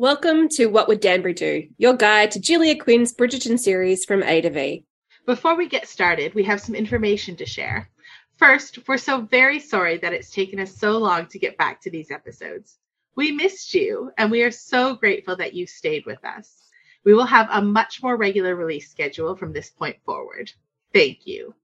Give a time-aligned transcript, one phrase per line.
[0.00, 4.40] Welcome to What Would Danbury Do, your guide to Julia Quinn's Bridgerton series from A
[4.42, 4.84] to V.
[5.26, 7.90] Before we get started, we have some information to share.
[8.36, 11.90] First, we're so very sorry that it's taken us so long to get back to
[11.90, 12.78] these episodes.
[13.16, 16.68] We missed you, and we are so grateful that you stayed with us.
[17.04, 20.52] We will have a much more regular release schedule from this point forward.
[20.94, 21.56] Thank you.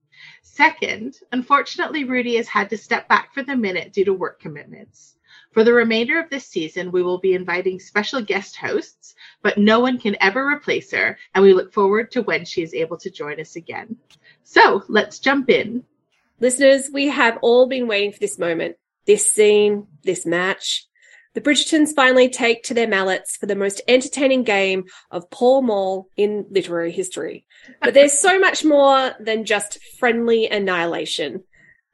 [0.43, 5.15] Second, unfortunately, Rudy has had to step back for the minute due to work commitments.
[5.53, 9.81] For the remainder of this season, we will be inviting special guest hosts, but no
[9.81, 13.11] one can ever replace her, and we look forward to when she is able to
[13.11, 13.97] join us again.
[14.43, 15.85] So let's jump in.
[16.41, 18.77] Listeners, we have all been waiting for this moment,
[19.07, 20.87] this scene, this match.
[21.35, 26.09] The Bridgertons finally take to their mallets for the most entertaining game of Pall Mall
[26.17, 27.45] in literary history.
[27.81, 31.43] But there's so much more than just friendly annihilation.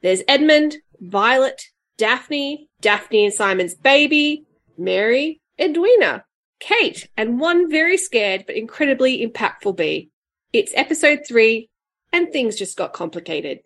[0.02, 1.62] There's Edmund, Violet,
[2.00, 4.46] Daphne, Daphne and Simon's baby,
[4.78, 6.24] Mary, Edwina,
[6.58, 10.08] Kate, and one very scared but incredibly impactful bee.
[10.50, 11.68] It's episode three,
[12.10, 13.58] and things just got complicated.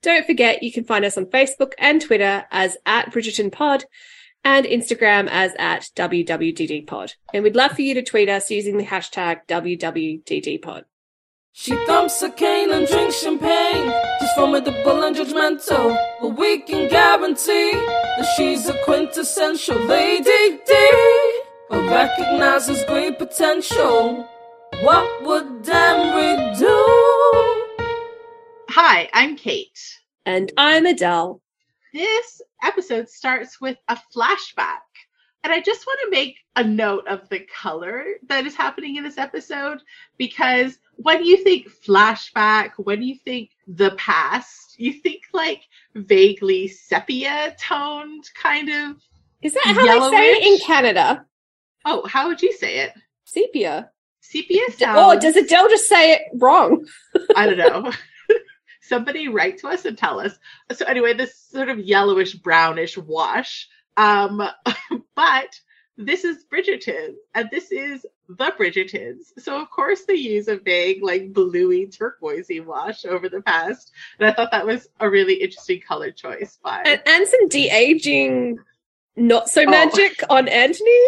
[0.00, 3.84] Don't forget you can find us on Facebook and Twitter as at Bridgerton Pod
[4.44, 7.14] and Instagram as at WWDDPod.
[7.34, 10.84] And we'd love for you to tweet us using the hashtag WWDDPod.
[11.56, 13.88] She thumps a cane and drinks champagne.
[14.18, 21.42] She's formidable and judgmental, but we can guarantee that she's a quintessential lady D.
[21.70, 24.28] But recognizes great potential.
[24.82, 26.76] What would Danbury do?
[28.70, 29.78] Hi, I'm Kate.
[30.26, 31.40] And I'm Adele.
[31.92, 34.80] This episode starts with a flashback.
[35.44, 39.04] And I just want to make a note of the color that is happening in
[39.04, 39.78] this episode
[40.18, 45.62] because when you think flashback, when you think the past, you think like
[45.94, 48.96] vaguely sepia toned kind of.
[49.42, 50.10] Is that how yellowish?
[50.10, 51.26] they say it in Canada?
[51.84, 52.92] Oh, how would you say it?
[53.24, 53.90] Sepia.
[54.20, 54.98] Sepia oh, sounds.
[54.98, 56.86] Or does Adele just say it wrong?
[57.36, 57.92] I don't know.
[58.80, 60.38] Somebody write to us and tell us.
[60.72, 63.68] So anyway, this sort of yellowish brownish wash.
[63.96, 64.42] Um,
[65.14, 65.60] but
[65.96, 69.32] this is Bridgerton, and this is the Bridgertons.
[69.38, 74.28] So of course they use a vague, like bluey turquoisey wash over the past, and
[74.28, 76.58] I thought that was a really interesting color choice.
[76.62, 78.58] By and, and some de aging,
[79.16, 79.70] not so oh.
[79.70, 80.36] magic oh.
[80.36, 81.06] on Anthony.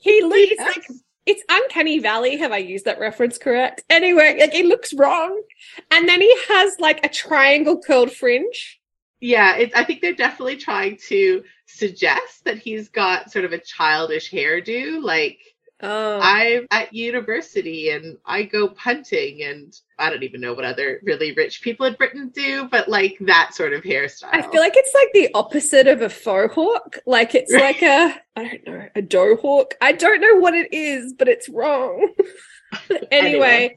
[0.00, 0.76] He looks yes.
[0.76, 0.84] like
[1.26, 5.42] it's uncanny valley have i used that reference correct anyway like it looks wrong
[5.90, 8.80] and then he has like a triangle curled fringe
[9.20, 13.58] yeah it, i think they're definitely trying to suggest that he's got sort of a
[13.58, 15.38] childish hairdo like
[15.82, 16.20] Oh.
[16.22, 21.32] I'm at university and I go punting and I don't even know what other really
[21.32, 24.30] rich people in Britain do, but like that sort of hairstyle.
[24.32, 26.98] I feel like it's like the opposite of a faux hawk.
[27.06, 29.74] Like it's like a I don't know, a doe hawk.
[29.80, 32.10] I don't know what it is, but it's wrong.
[32.90, 33.76] anyway, anyway,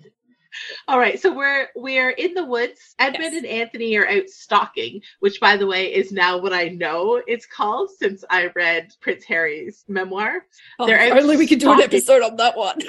[0.87, 2.95] all right, so we're we're in the woods.
[2.99, 3.43] Edmund yes.
[3.43, 7.45] and Anthony are out stalking, which by the way is now what I know it's
[7.45, 10.45] called since I read Prince Harry's memoir.
[10.79, 12.79] Oh, only we could do an episode on that one.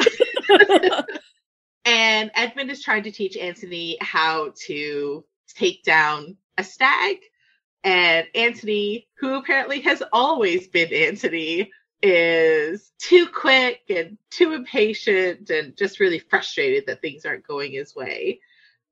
[1.84, 7.18] and Edmund is trying to teach Anthony how to take down a stag.
[7.82, 11.70] And Anthony, who apparently has always been Anthony,
[12.02, 17.94] is too quick and too impatient and just really frustrated that things aren't going his
[17.94, 18.40] way.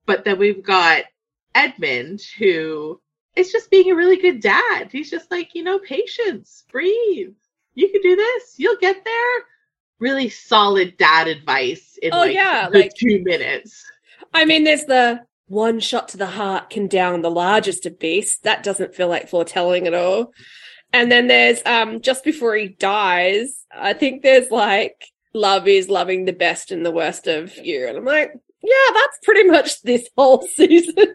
[0.06, 1.04] But then we've got
[1.54, 3.00] Edmund, who
[3.36, 4.90] is just being a really good dad.
[4.90, 7.34] He's just like, you know, patience, breathe.
[7.74, 8.54] You can do this.
[8.56, 9.44] You'll get there.
[10.00, 13.84] Really solid dad advice in oh, like, yeah, like two minutes.
[14.32, 18.38] I mean, there's the one shot to the heart can down the largest of beasts.
[18.40, 20.32] That doesn't feel like foretelling at all.
[20.92, 25.04] And then there's um just before he dies, I think there's like
[25.34, 27.86] love is loving the best and the worst of you.
[27.86, 28.32] And I'm like,
[28.62, 31.14] yeah, that's pretty much this whole season.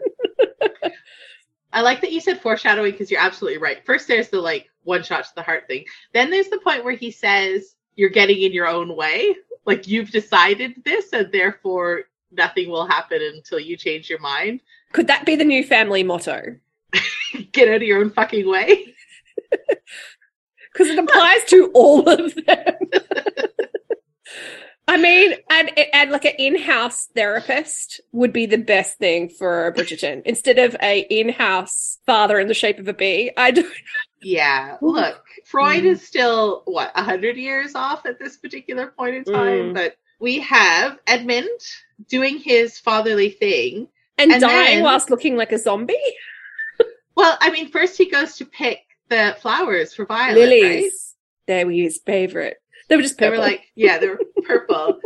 [1.72, 3.84] I like that you said foreshadowing because you're absolutely right.
[3.84, 5.84] First, there's the like one shot to the heart thing.
[6.12, 9.34] Then there's the point where he says, You're getting in your own way.
[9.66, 14.60] Like you've decided this, and therefore nothing will happen until you change your mind.
[14.92, 16.56] Could that be the new family motto?
[17.52, 18.93] Get out of your own fucking way
[20.72, 22.74] because it applies to all of them.
[24.86, 30.22] I mean, and and like an in-house therapist would be the best thing for Bridgerton
[30.26, 33.30] instead of a in-house father in the shape of a bee.
[33.36, 33.72] I don't.
[34.26, 35.88] Yeah, look, Freud mm.
[35.88, 39.74] is still what a hundred years off at this particular point in time, mm.
[39.74, 41.60] but we have Edmund
[42.08, 43.86] doing his fatherly thing
[44.16, 45.98] and, and dying then, whilst looking like a zombie.
[47.14, 48.78] Well, I mean, first he goes to pick
[49.08, 50.38] the flowers for Violet.
[50.38, 50.82] Lilies.
[50.82, 50.90] Right?
[51.46, 52.56] They were his favorite.
[52.88, 53.32] They were just purple.
[53.32, 55.00] They were like, yeah, they were purple.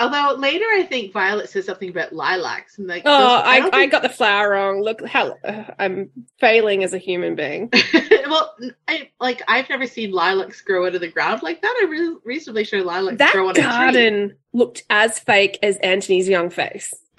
[0.00, 3.18] Although later, I think Violet says something about lilacs, and like, oh,
[3.62, 4.80] those- I, I got the flower wrong.
[4.80, 7.70] Look how uh, I'm failing as a human being.
[8.28, 8.54] well,
[8.86, 11.80] I like I've never seen lilacs grow out of the ground like that.
[11.82, 16.28] I'm re- reasonably sure lilacs that grow on a garden looked as fake as Anthony's
[16.28, 16.94] young face.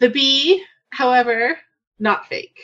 [0.00, 1.58] the bee, however,
[2.00, 2.58] not fake.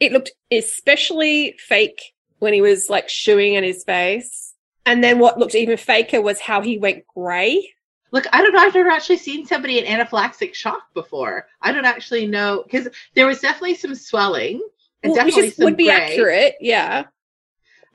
[0.00, 2.00] It looked especially fake
[2.38, 4.54] when he was like shooing at his face.
[4.84, 7.72] And then what looked even faker was how he went grey.
[8.12, 8.60] Look, I don't know.
[8.60, 11.46] I've never actually seen somebody in anaphylactic shock before.
[11.60, 14.60] I don't actually know because there was definitely some swelling
[15.02, 15.94] and Well, definitely some would be gray.
[15.94, 17.04] accurate, yeah.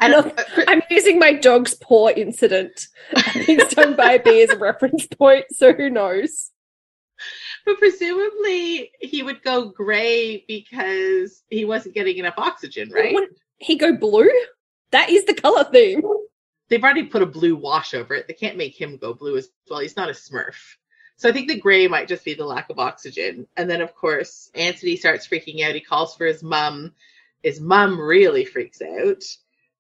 [0.02, 2.88] Don't, Look, uh, I'm using my dog's paw incident
[3.46, 6.52] being stung by a bee as a reference point, so who knows?
[7.66, 13.14] But presumably he would go gray because he wasn't getting enough oxygen, right?
[13.14, 14.30] Wouldn't he go blue?
[14.92, 16.02] That is the color theme.
[16.70, 18.28] they've already put a blue wash over it.
[18.28, 19.80] They can't make him go blue as well.
[19.80, 20.56] He's not a smurf.
[21.18, 23.46] So I think the gray might just be the lack of oxygen.
[23.56, 25.76] And then, of course, Anthony starts freaking out.
[25.76, 26.94] He calls for his mum.
[27.44, 29.24] His mum really freaks out.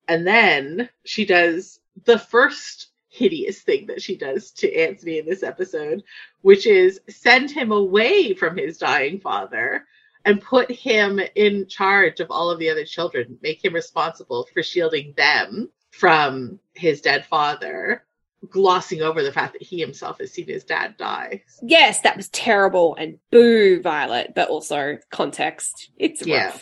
[0.07, 5.43] And then she does the first hideous thing that she does to Anthony in this
[5.43, 6.01] episode,
[6.41, 9.85] which is send him away from his dying father
[10.23, 14.63] and put him in charge of all of the other children, make him responsible for
[14.63, 18.05] shielding them from his dead father,
[18.49, 21.43] glossing over the fact that he himself has seen his dad die.
[21.61, 25.91] Yes, that was terrible and boo, Violet, but also context.
[25.97, 26.55] It's Yeah.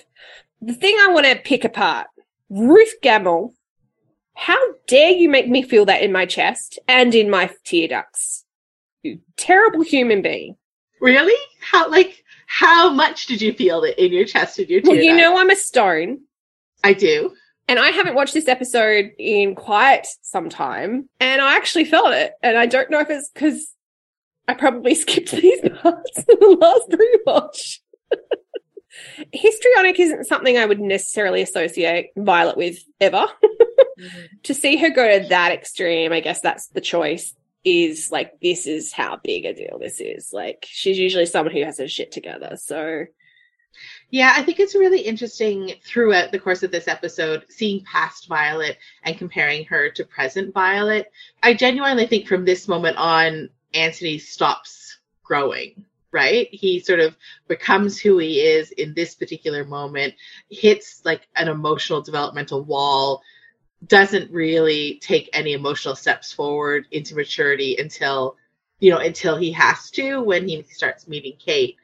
[0.61, 2.07] The thing I want to pick apart
[2.49, 3.53] Ruth Gemmell,
[4.39, 4.57] how
[4.87, 8.45] dare you make me feel that in my chest and in my tear ducts?
[9.03, 10.55] You terrible human being.
[11.01, 11.35] Really?
[11.61, 15.01] How like how much did you feel it in your chest and your tear Well,
[15.03, 15.21] you ducts?
[15.21, 16.19] know I'm a stone.
[16.83, 17.33] I do.
[17.67, 22.31] And I haven't watched this episode in quite some time, and I actually felt it.
[22.41, 23.73] And I don't know if it's because
[24.47, 27.79] I probably skipped these parts in the last rewatch.
[29.33, 33.25] Histrionic isn't something I would necessarily associate Violet with ever.
[33.99, 34.25] Mm-hmm.
[34.43, 37.35] to see her go to that extreme, I guess that's the choice.
[37.65, 40.31] Is like this is how big a deal this is.
[40.31, 42.55] Like she's usually someone who has her shit together.
[42.55, 43.03] So
[44.09, 48.77] Yeah, I think it's really interesting throughout the course of this episode, seeing past Violet
[49.03, 51.11] and comparing her to present Violet.
[51.43, 56.47] I genuinely think from this moment on, Anthony stops growing, right?
[56.51, 57.15] He sort of
[57.47, 60.15] becomes who he is in this particular moment,
[60.49, 63.21] hits like an emotional developmental wall,
[63.85, 68.35] doesn't really take any emotional steps forward into maturity until,
[68.79, 71.77] you know, until he has to when he starts meeting Kate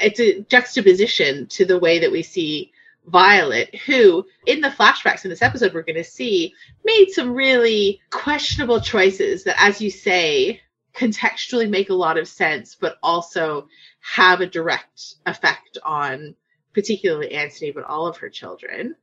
[0.00, 2.72] it's a juxtaposition to the way that we see
[3.06, 6.52] Violet, who in the flashbacks in this episode we're going to see
[6.84, 10.60] made some really questionable choices that, as you say,
[10.98, 13.68] contextually make a lot of sense, but also
[14.00, 16.34] have a direct effect on
[16.74, 18.96] particularly Anthony, but all of her children.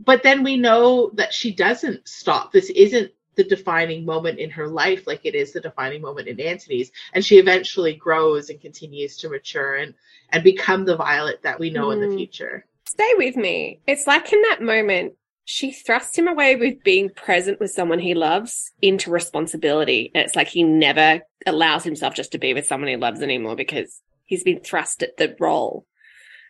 [0.00, 2.50] But then we know that she doesn't stop.
[2.52, 6.38] This isn't the defining moment in her life like it is the defining moment in
[6.40, 6.90] Anthony's.
[7.14, 9.94] And she eventually grows and continues to mature and,
[10.30, 12.16] and become the Violet that we know in the Mm.
[12.16, 12.66] future.
[12.86, 13.80] stay with me.
[13.86, 18.14] It's like in that moment, she thrusts him away with being present with someone he
[18.14, 20.10] loves into responsibility.
[20.14, 23.56] And it's like he never allows himself just to be with someone he loves anymore
[23.56, 25.84] because he's been thrust at the role.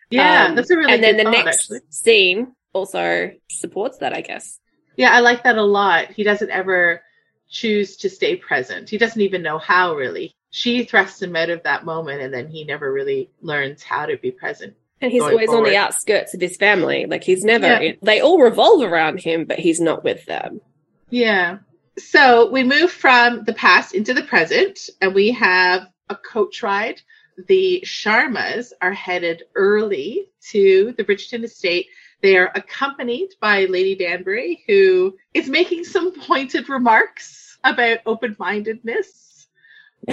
[0.09, 1.79] Yeah, Um, that's a really and then the thought, next actually.
[1.89, 4.59] scene also supports that, I guess.
[4.95, 6.11] Yeah, I like that a lot.
[6.11, 7.03] He doesn't ever
[7.49, 8.89] choose to stay present.
[8.89, 10.35] He doesn't even know how really.
[10.51, 14.17] She thrusts him out of that moment and then he never really learns how to
[14.17, 14.75] be present.
[15.03, 17.05] And he's Going always on the outskirts of his family.
[17.05, 17.91] Like he's never, Yeah.
[18.01, 20.61] they all revolve around him, but he's not with them.
[21.09, 21.57] Yeah.
[21.99, 27.01] So we move from the past into the present and we have a coach ride.
[27.49, 31.87] The Sharmas are headed early to the Bridgerton estate.
[32.21, 39.47] They are accompanied by Lady Danbury, who is making some pointed remarks about open mindedness.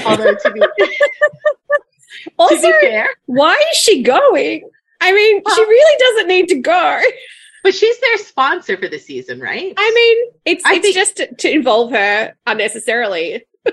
[0.04, 4.68] Although, to be, to Also, be fair, why is she going?
[5.00, 7.00] I mean, she really doesn't need to go.
[7.62, 9.75] but she's their sponsor for the season, right?
[9.76, 13.45] I mean, it's I it's think- just to, to involve her unnecessarily.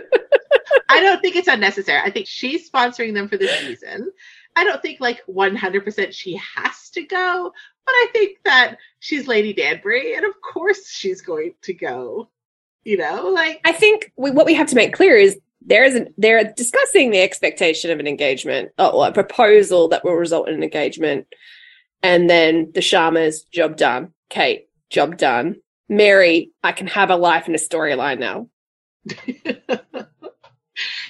[0.90, 2.02] I don't think it's unnecessary.
[2.04, 4.12] I think she's sponsoring them for the season.
[4.56, 7.52] I don't think like 100% she has to go,
[7.86, 12.30] but I think that she's Lady Danbury and of course she's going to go.
[12.84, 15.96] You know, like I think we, what we have to make clear is there is
[15.96, 20.48] an, they're discussing the expectation of an engagement or, or a proposal that will result
[20.48, 21.28] in an engagement,
[22.02, 25.58] and then the Sharmas job done, Kate job done.
[25.90, 28.48] Mary, I can have a life and a storyline now.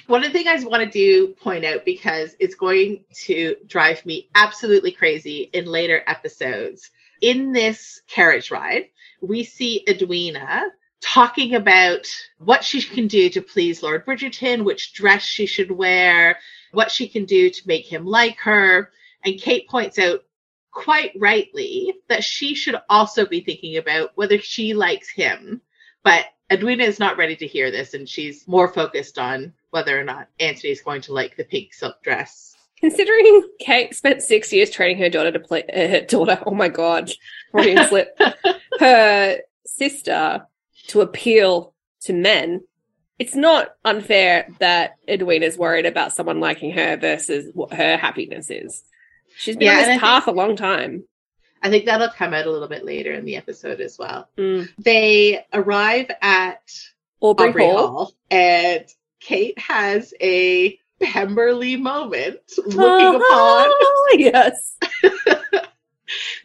[0.06, 4.04] One of the things I want to do point out because it's going to drive
[4.06, 6.90] me absolutely crazy in later episodes.
[7.20, 8.86] In this carriage ride,
[9.20, 10.64] we see Edwina
[11.00, 12.06] talking about
[12.38, 16.38] what she can do to please Lord Bridgerton, which dress she should wear,
[16.72, 18.90] what she can do to make him like her.
[19.24, 20.24] And Kate points out
[20.70, 25.60] quite rightly that she should also be thinking about whether she likes him.
[26.04, 30.04] But Edwina is not ready to hear this, and she's more focused on whether or
[30.04, 32.56] not Anthony is going to like the pink silk dress.
[32.80, 36.68] Considering Kate spent six years training her daughter to play uh, her daughter, oh my
[36.68, 37.10] god,
[37.50, 38.18] Freudian slip,
[38.80, 40.46] her sister
[40.88, 42.62] to appeal to men,
[43.18, 48.84] it's not unfair that Edwina's worried about someone liking her versus what her happiness is.
[49.36, 51.04] She's been Yeah, on this path a long time.
[51.62, 54.28] I think that'll come out a little bit later in the episode as well.
[54.36, 54.68] Mm.
[54.78, 56.60] They arrive at
[57.20, 57.88] Aubrey, Aubrey Hall.
[57.88, 58.84] Hall, and
[59.18, 64.76] Kate has a Pemberley moment looking Oh, yes.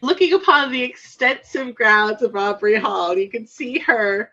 [0.02, 3.16] looking upon the extensive grounds of Aubrey Hall.
[3.16, 4.30] You can see her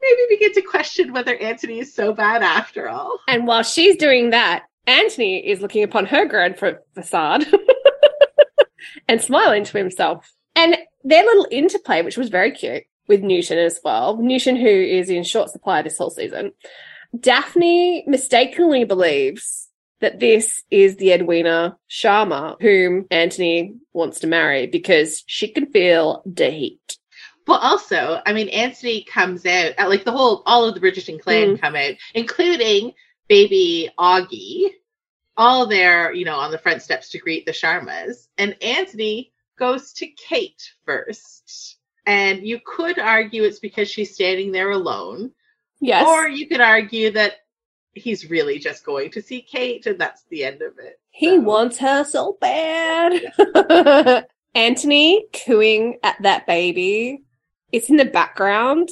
[0.00, 3.18] maybe begin to question whether Anthony is so bad after all.
[3.26, 7.44] And while she's doing that, Anthony is looking upon her grand fa- facade
[9.08, 10.32] and smiling to himself.
[10.56, 14.16] And their little interplay, which was very cute with Newton as well.
[14.16, 16.52] Newton, who is in short supply this whole season.
[17.18, 19.67] Daphne mistakenly believes
[20.00, 26.22] that this is the Edwina Sharma whom Anthony wants to marry because she can feel
[26.24, 26.98] the heat.
[27.46, 31.18] But also, I mean, Anthony comes out, uh, like the whole, all of the Bridgerton
[31.18, 32.92] clan come out, including
[33.26, 34.68] baby Augie,
[35.34, 38.28] all there, you know, on the front steps to greet the Sharmas.
[38.36, 41.78] And Anthony goes to Kate first.
[42.04, 45.30] And you could argue it's because she's standing there alone.
[45.80, 46.06] Yes.
[46.06, 47.34] Or you could argue that
[47.94, 51.00] he's really just going to see Kate and that's the end of it.
[51.10, 54.24] He So- wants her so bad.
[54.54, 57.22] Anthony cooing at that baby.
[57.72, 58.88] It's in the background.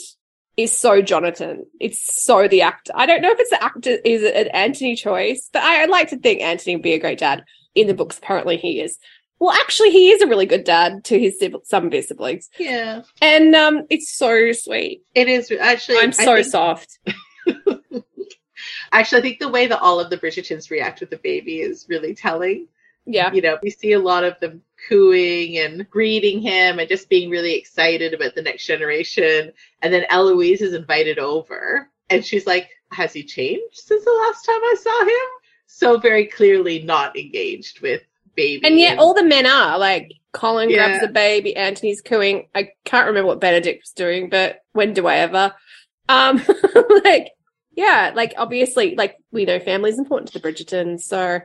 [0.56, 1.66] Is so Jonathan.
[1.80, 2.92] It's so the actor.
[2.94, 5.90] I don't know if it's the actor is it an Anthony choice, but I, I'd
[5.90, 7.44] like to think Anthony would be a great dad.
[7.74, 8.98] In the books, apparently he is.
[9.38, 13.02] Well, actually, he is a really good dad to his some of his siblings, Yeah.
[13.20, 15.02] and um, it's so sweet.
[15.14, 16.98] It is actually I'm so think- soft.
[18.92, 21.86] Actually, I think the way that all of the Bridgertons react with the baby is
[21.88, 22.68] really telling.
[23.08, 27.08] Yeah, You know, we see a lot of them cooing and greeting him and just
[27.08, 29.52] being really excited about the next generation.
[29.82, 34.44] And then Eloise is invited over and she's like, Has he changed since the last
[34.44, 35.30] time I saw him?
[35.68, 38.02] So very clearly not engaged with
[38.34, 38.66] baby.
[38.66, 40.88] and yet all the men are like Colin Yeah.
[40.88, 42.48] grabs the baby, Anthony's cooing.
[42.56, 45.54] I can't remember what Benedict was doing, but when do I ever?
[46.08, 46.42] Um,
[47.04, 47.30] like
[47.76, 51.40] yeah, like obviously, like we know family is important to the Bridgertons, so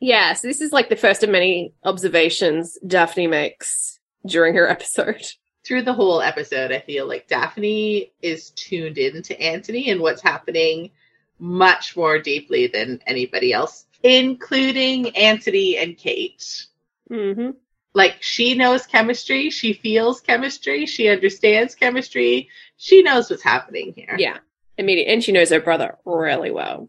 [0.00, 0.32] yeah.
[0.34, 5.24] So this is like the first of many observations Daphne makes during her episode.
[5.64, 10.22] through the whole episode, I feel like Daphne is tuned in to Anthony and what's
[10.22, 10.90] happening
[11.38, 16.66] much more deeply than anybody else, including Anthony and Kate.
[17.08, 17.50] hmm
[17.94, 24.16] Like she knows chemistry, she feels chemistry, she understands chemistry, she knows what's happening here.
[24.18, 24.38] Yeah,
[24.78, 26.88] immediate, and she knows her brother really well.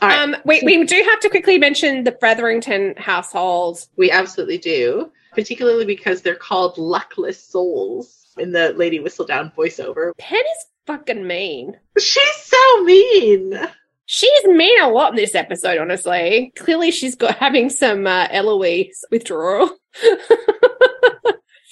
[0.00, 3.86] All right, Um, we we do have to quickly mention the Featherington household.
[3.96, 10.12] we absolutely do, particularly because they're called luckless souls in the Lady Whistledown voiceover.
[10.18, 11.76] Pen is fucking mean.
[11.98, 13.58] She's so mean.
[14.06, 16.52] She's mean a lot in this episode, honestly.
[16.56, 19.68] Clearly, she's got having some uh, Eloise withdrawal.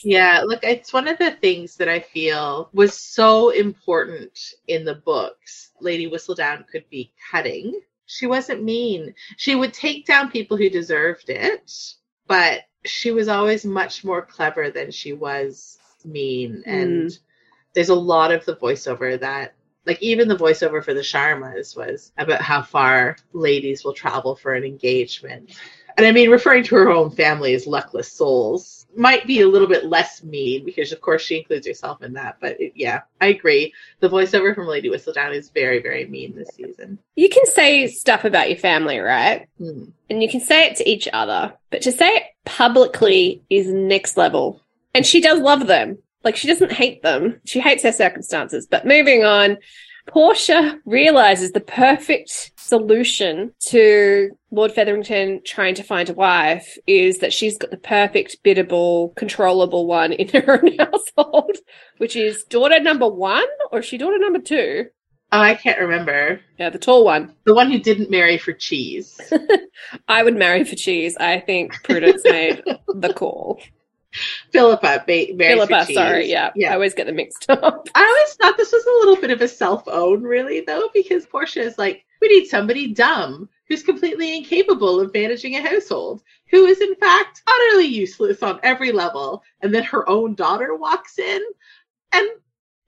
[0.05, 4.95] Yeah, look, it's one of the things that I feel was so important in the
[4.95, 5.73] books.
[5.81, 7.81] Lady Whistledown could be cutting.
[8.07, 9.15] She wasn't mean.
[9.37, 11.73] She would take down people who deserved it,
[12.27, 16.63] but she was always much more clever than she was mean.
[16.67, 16.83] Mm.
[16.83, 17.19] And
[17.75, 19.55] there's a lot of the voiceover that,
[19.87, 24.55] like, even the voiceover for the Sharmas was about how far ladies will travel for
[24.55, 25.59] an engagement.
[25.97, 29.69] And I mean, referring to her own family as luckless souls might be a little
[29.69, 32.39] bit less mean because, of course, she includes herself in that.
[32.41, 33.73] But it, yeah, I agree.
[34.01, 36.99] The voiceover from Lady Whistledown is very, very mean this season.
[37.15, 39.49] You can say stuff about your family, right?
[39.59, 39.85] Hmm.
[40.11, 44.17] And you can say it to each other, but to say it publicly is next
[44.17, 44.61] level.
[44.95, 45.99] And she does love them.
[46.25, 47.41] Like, she doesn't hate them.
[47.45, 48.67] She hates her circumstances.
[48.67, 49.59] But moving on,
[50.07, 57.33] Portia realizes the perfect solution to Lord Featherington trying to find a wife is that
[57.33, 61.57] she's got the perfect, biddable, controllable one in her own household,
[61.99, 64.87] which is daughter number one, or is she daughter number two?
[65.33, 66.41] Oh, I can't remember.
[66.57, 67.35] Yeah, the tall one.
[67.45, 69.21] The one who didn't marry for cheese.
[70.09, 71.17] I would marry for cheese.
[71.19, 72.63] I think Prudence made
[72.95, 73.61] the call.
[74.53, 75.97] Philippa ba- Philippa, cheese.
[75.97, 76.51] sorry, yeah.
[76.55, 76.71] Yeah.
[76.71, 77.89] I always get them mixed up.
[77.95, 81.27] I always thought this was a little bit of a self own, really, though, because
[81.27, 86.67] Portia is like, we need somebody dumb who's completely incapable of managing a household, who
[86.67, 89.43] is in fact utterly useless on every level.
[89.61, 91.43] And then her own daughter walks in,
[92.13, 92.29] and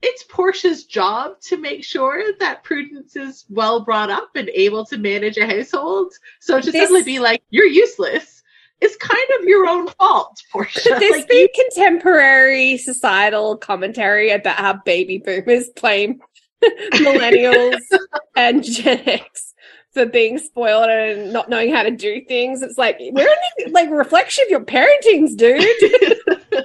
[0.01, 4.97] it's Portia's job to make sure that Prudence is well brought up and able to
[4.97, 6.13] manage a household.
[6.39, 8.38] So to This- suddenly be like, you're useless
[8.81, 10.81] is kind of your own fault, Portia.
[10.81, 16.21] Could this Like, be you- contemporary societal commentary about how baby boomers blame
[16.93, 17.79] millennials
[18.35, 19.53] and Gen X
[19.91, 22.61] for being spoiled and not knowing how to do things?
[22.61, 25.63] It's like we're only like reflection of your parentings, dude.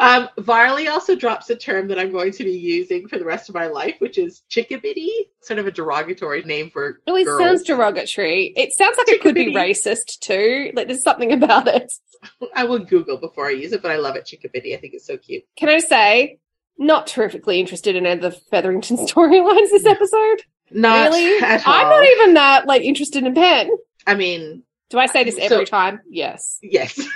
[0.00, 3.48] Um, Varley also drops a term that I'm going to be using for the rest
[3.48, 5.08] of my life, which is chickabiddy,
[5.42, 7.40] sort of a derogatory name for really girls.
[7.40, 8.52] sounds derogatory.
[8.56, 10.72] It sounds like it could be racist too.
[10.74, 11.92] Like there's something about it.
[12.54, 14.74] I will Google before I use it, but I love it, chickabiddy.
[14.76, 15.44] I think it's so cute.
[15.56, 16.38] Can I say,
[16.78, 20.42] not terrifically interested in any of the Featherington storylines this episode.
[20.70, 21.38] Not really?
[21.44, 21.72] at all.
[21.74, 23.70] I'm not even that like interested in Pen.
[24.06, 26.00] I mean, Do I say this So- every time?
[26.08, 26.58] Yes.
[26.62, 26.98] yes.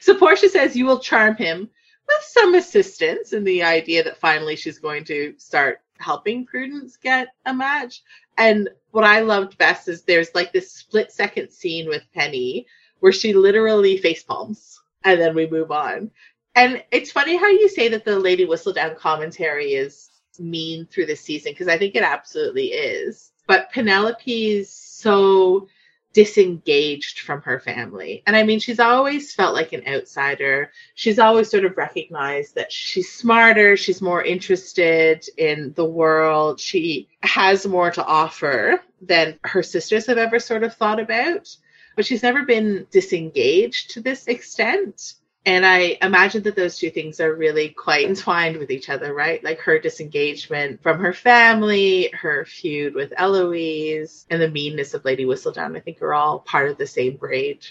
[0.00, 1.70] so Portia says you will charm him
[2.06, 7.28] with some assistance in the idea that finally she's going to start helping Prudence get
[7.46, 8.02] a match.
[8.36, 12.66] And what I loved best is there's like this split second scene with Penny
[13.00, 16.10] where she literally face palms and then we move on.
[16.54, 21.16] And it's funny how you say that the Lady Whistledown commentary is mean through the
[21.16, 23.32] season because I think it absolutely is.
[23.46, 25.68] But Penelope is so
[26.14, 28.22] disengaged from her family.
[28.26, 30.70] And I mean, she's always felt like an outsider.
[30.94, 37.08] She's always sort of recognized that she's smarter, she's more interested in the world, she
[37.22, 41.54] has more to offer than her sisters have ever sort of thought about.
[41.96, 45.14] But she's never been disengaged to this extent.
[45.46, 49.44] And I imagine that those two things are really quite entwined with each other, right?
[49.44, 55.26] Like her disengagement from her family, her feud with Eloise, and the meanness of Lady
[55.26, 57.66] Whistledown, I think are all part of the same braid.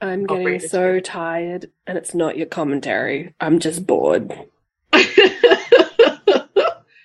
[0.00, 3.34] I'm getting so tired, and it's not your commentary.
[3.40, 4.32] I'm just bored.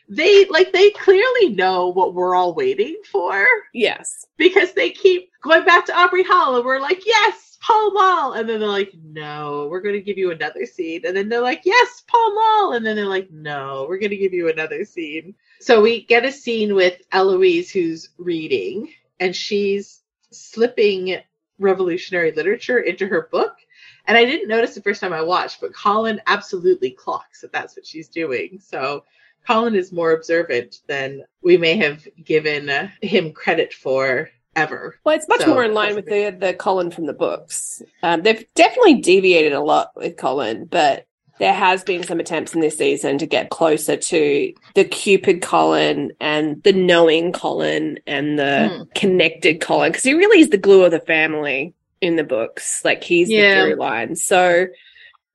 [0.09, 4.25] they like they clearly know what we're all waiting for Yes.
[4.37, 8.33] because they keep going back to Aubrey Hall and we're like, yes, Pall Mall.
[8.33, 11.01] And then they're like, no, we're going to give you another scene.
[11.05, 12.73] And then they're like, yes, Pall Mall.
[12.73, 15.35] And then they're like, no, we're going to give you another scene.
[15.59, 21.17] So we get a scene with Eloise who's reading and she's slipping
[21.57, 23.57] revolutionary literature into her book.
[24.05, 27.75] And I didn't notice the first time I watched, but Colin absolutely clocks that that's
[27.75, 28.59] what she's doing.
[28.61, 29.03] So
[29.45, 34.95] Colin is more observant than we may have given him credit for ever.
[35.03, 37.81] Well, it's much So, more in line with the the Colin from the books.
[38.03, 41.05] Um, they've definitely deviated a lot with Colin, but
[41.39, 46.11] there has been some attempts in this season to get closer to the Cupid Colin
[46.19, 48.83] and the knowing Colin and the Hmm.
[48.93, 52.83] connected Colin because he really is the glue of the family in the books.
[52.83, 53.63] Like he's Yeah.
[53.63, 54.15] the through line.
[54.17, 54.67] So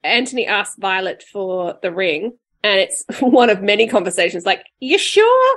[0.02, 4.44] Anthony asked Violet for the ring, and it's one of many conversations.
[4.44, 5.56] Like, you sure?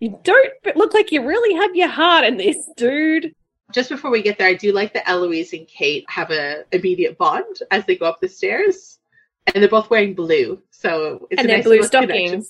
[0.00, 3.34] You don't look like you really have your heart in this, dude.
[3.72, 7.16] Just before we get there, I do like that Eloise and Kate have a immediate
[7.18, 8.98] bond as they go up the stairs,
[9.46, 10.60] and they're both wearing blue.
[10.70, 12.44] So it's and a nice blue little connection.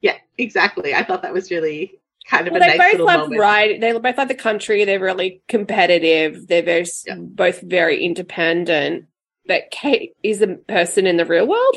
[0.00, 0.94] Yeah, exactly.
[0.94, 3.40] I thought that was really kind of Well, a they nice both love moment.
[3.40, 3.80] ride.
[3.80, 4.84] They both love the country.
[4.84, 6.46] They're really competitive.
[6.46, 7.16] They're very, Yeah.
[7.18, 9.06] both very independent.
[9.46, 11.76] But Kate is a person in the real world,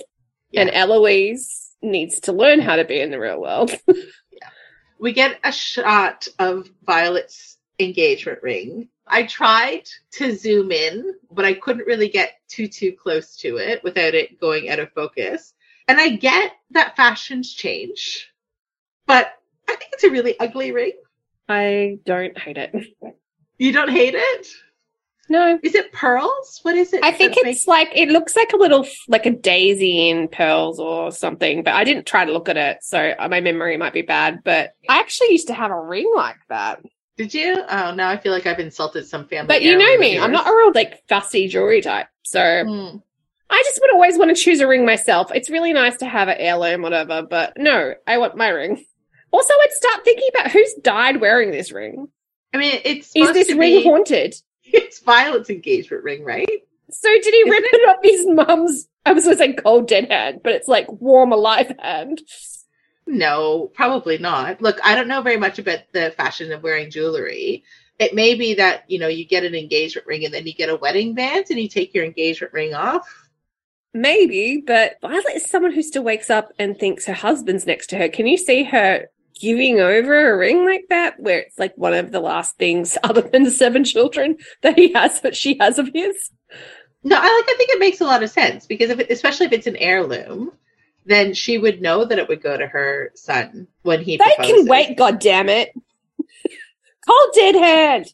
[0.53, 3.71] and Eloise needs to learn how to be in the real world.
[4.99, 8.89] we get a shot of Violet's engagement ring.
[9.05, 9.83] I tried
[10.13, 14.39] to zoom in, but I couldn't really get too too close to it without it
[14.39, 15.53] going out of focus.
[15.87, 18.29] And I get that fashions change,
[19.05, 19.31] but
[19.69, 20.93] I think it's a really ugly ring.
[21.47, 22.75] I don't hate it.
[23.59, 24.47] You don't hate it?
[25.29, 26.59] No, Is it pearls?
[26.63, 27.03] What is it?
[27.03, 31.11] I think it's like it looks like a little like a daisy in pearls or
[31.11, 31.63] something.
[31.63, 34.39] But I didn't try to look at it, so my memory might be bad.
[34.43, 36.81] But I actually used to have a ring like that.
[37.17, 37.63] Did you?
[37.67, 39.47] Oh, now I feel like I've insulted some family.
[39.47, 42.07] But you know me, I'm not a real like fussy jewelry type.
[42.23, 42.97] So Hmm.
[43.49, 45.31] I just would always want to choose a ring myself.
[45.33, 48.83] It's really nice to have an heirloom, whatever, but no, I want my ring.
[49.31, 52.07] Also, I'd start thinking about who's died wearing this ring.
[52.53, 54.35] I mean, it's Is this ring be, haunted?
[54.73, 56.63] It's Violet's engagement ring, right?
[56.89, 58.87] So did he rip it off his mum's?
[59.05, 62.21] I was going to say cold dead hand, but it's like warm alive hand.
[63.05, 64.61] No, probably not.
[64.61, 67.63] Look, I don't know very much about the fashion of wearing jewelry.
[67.99, 70.69] It may be that, you know, you get an engagement ring and then you get
[70.69, 73.07] a wedding band and you take your engagement ring off.
[73.93, 77.97] Maybe, but Violet is someone who still wakes up and thinks her husband's next to
[77.97, 78.09] her.
[78.09, 79.07] Can you see her
[79.39, 83.21] giving over a ring like that, where it's like one of the last things other
[83.21, 86.29] than the seven children that he has, that she has of his?
[87.03, 89.45] No, I like I think it makes a lot of sense because if it, especially
[89.45, 90.51] if it's an heirloom,
[91.05, 94.57] then she would know that it would go to her son when he They proposes.
[94.57, 95.71] can wait, God damn it!
[97.07, 98.13] Cold dead hand.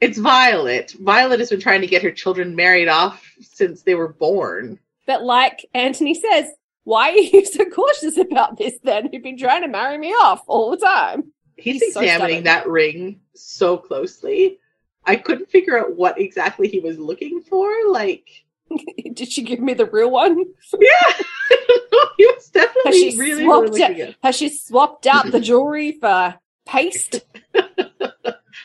[0.00, 0.94] It's Violet.
[0.98, 4.78] Violet has been trying to get her children married off since they were born.
[5.06, 6.46] But like Anthony says,
[6.84, 9.10] why are you so cautious about this then?
[9.12, 11.32] You've been trying to marry me off all the time.
[11.56, 12.44] He's, He's examining stubborn.
[12.44, 14.58] that ring so closely.
[15.04, 17.70] I couldn't figure out what exactly he was looking for.
[17.88, 18.28] Like,
[19.12, 20.38] Did she give me the real one?
[20.80, 21.12] yeah,
[22.16, 24.16] he was definitely Has she really, really swapped looking it?
[24.22, 26.34] Has she swapped out the jewelry for
[26.66, 27.24] paste?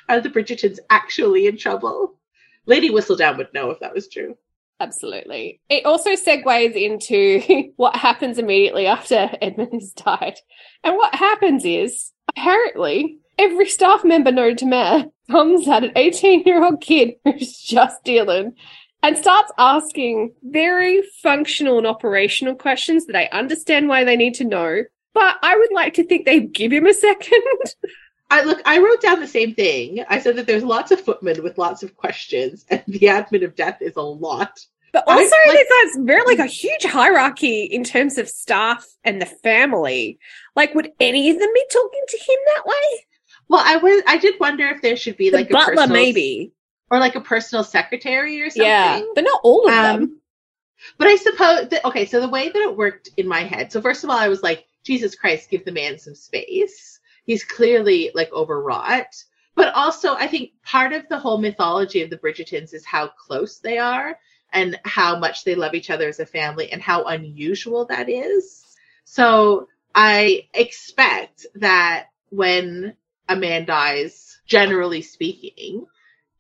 [0.07, 2.15] Are the Bridgertons actually in trouble?
[2.67, 4.37] Lady Whistledown would know if that was true.
[4.79, 5.61] Absolutely.
[5.69, 10.35] It also segues into what happens immediately after Edmund has died.
[10.83, 16.43] And what happens is, apparently, every staff member known to Mayor comes at an 18
[16.43, 18.53] year old kid who's just dealing
[19.01, 24.43] and starts asking very functional and operational questions that I understand why they need to
[24.43, 24.83] know.
[25.13, 27.43] But I would like to think they give him a second.
[28.29, 30.03] I look, I wrote down the same thing.
[30.09, 33.55] I said that there's lots of footmen with lots of questions, and the admin of
[33.55, 34.59] death is a lot.
[34.93, 38.87] But I- also, like- there's a very like a huge hierarchy in terms of staff
[39.03, 40.19] and the family.
[40.55, 43.05] Like, would any of them be talking to him that way?
[43.47, 46.51] Well, I was, I did wonder if there should be The like a butler, maybe.
[46.89, 48.65] or like a personal secretary or something.
[48.65, 50.21] Yeah, but not all of Um, them.
[50.97, 53.71] But I suppose that okay, so the way that it worked in my head.
[53.71, 56.94] So first of all, I was like, Jesus Christ, give the man some space.
[57.25, 59.23] He's clearly like overwrought.
[59.55, 63.59] But also, I think part of the whole mythology of the Bridgertons is how close
[63.59, 64.19] they are
[64.51, 68.63] and how much they love each other as a family and how unusual that is.
[69.05, 72.95] So I expect that when
[73.29, 75.85] a man dies, generally speaking,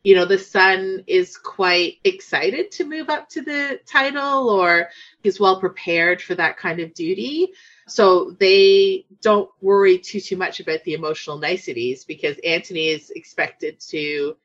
[0.03, 4.89] you know, the son is quite excited to move up to the title or
[5.23, 7.53] is well prepared for that kind of duty.
[7.87, 13.79] So they don't worry too too much about the emotional niceties because Anthony is expected
[13.91, 14.35] to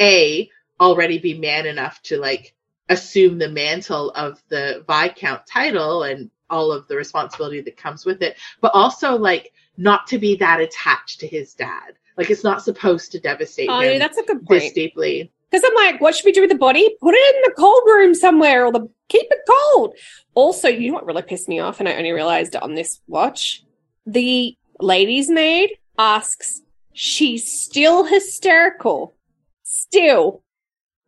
[0.00, 2.54] a already be man enough to like
[2.88, 8.22] assume the mantle of the viscount title and all of the responsibility that comes with
[8.22, 11.94] it, but also like not to be that attached to his dad.
[12.16, 15.32] Like it's not supposed to devastate Oh, him yeah, that's a good this deeply.
[15.50, 16.96] Because I'm like, what should we do with the body?
[17.00, 19.94] Put it in the cold room somewhere, or the keep it cold.
[20.34, 23.64] Also, you know what really pissed me off, and I only realized on this watch.
[24.06, 26.60] The lady's maid asks,
[26.92, 29.14] she's still hysterical.
[29.62, 30.42] Still,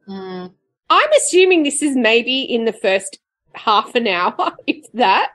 [0.09, 0.53] Mm.
[0.89, 3.19] I'm assuming this is maybe in the first
[3.55, 5.33] half an hour, if that.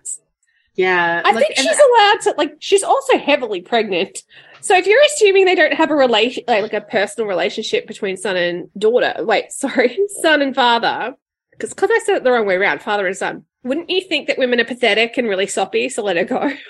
[0.76, 4.24] Yeah, I like, think she's allowed to, like, she's also heavily pregnant.
[4.66, 8.18] So if you're assuming they don't have a relation, like, like a personal relationship between
[8.18, 11.14] son and daughter, wait, sorry, son and father,
[11.52, 13.46] because because I said it the wrong way around, father and son.
[13.64, 15.88] Wouldn't you think that women are pathetic and really soppy?
[15.90, 16.52] So let her go.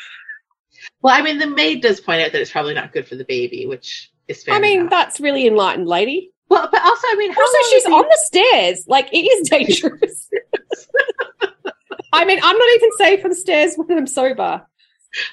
[1.01, 3.23] Well, I mean, the maid does point out that it's probably not good for the
[3.23, 4.55] baby, which is fair.
[4.55, 4.91] I mean, enough.
[4.91, 6.31] that's really enlightened, lady.
[6.49, 8.83] well, but also, I mean, how Also, she's on the stairs.
[8.87, 10.29] Like it is dangerous.
[12.13, 14.65] I mean, I'm not even safe on the stairs when I'm sober.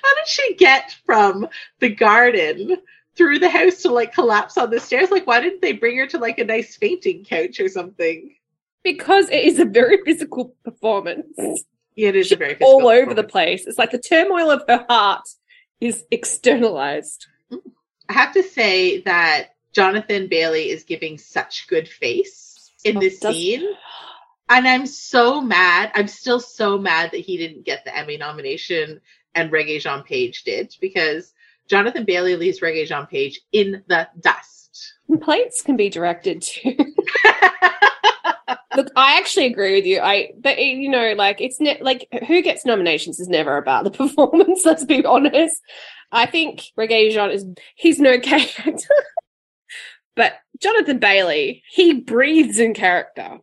[0.03, 1.49] How did she get from
[1.81, 2.77] the garden
[3.17, 5.11] through the house to like collapse on the stairs?
[5.11, 8.35] Like, why didn't they bring her to like a nice fainting couch or something?
[8.85, 11.37] Because it is a very physical performance.
[11.95, 13.67] Yeah, it is She's a very physical all over the place.
[13.67, 15.29] It's like the turmoil of her heart
[15.81, 17.27] is externalized.
[18.09, 23.19] I have to say that Jonathan Bailey is giving such good face in Oh, this
[23.21, 23.67] does- scene.
[24.49, 25.93] And I'm so mad.
[25.95, 29.01] I'm still so mad that he didn't get the Emmy nomination
[29.35, 31.33] and Regé-Jean Page did because
[31.69, 34.95] Jonathan Bailey leaves Regé-Jean Page in the dust.
[35.07, 36.75] Complaints can be directed to.
[38.75, 40.01] Look, I actually agree with you.
[40.01, 43.85] I, but eh, you know, like it's ne- like who gets nominations is never about
[43.85, 44.63] the performance.
[44.65, 45.61] Let's be honest.
[46.11, 48.89] I think Reggae Jean is he's no okay actor,
[50.17, 53.39] but Jonathan Bailey he breathes in character.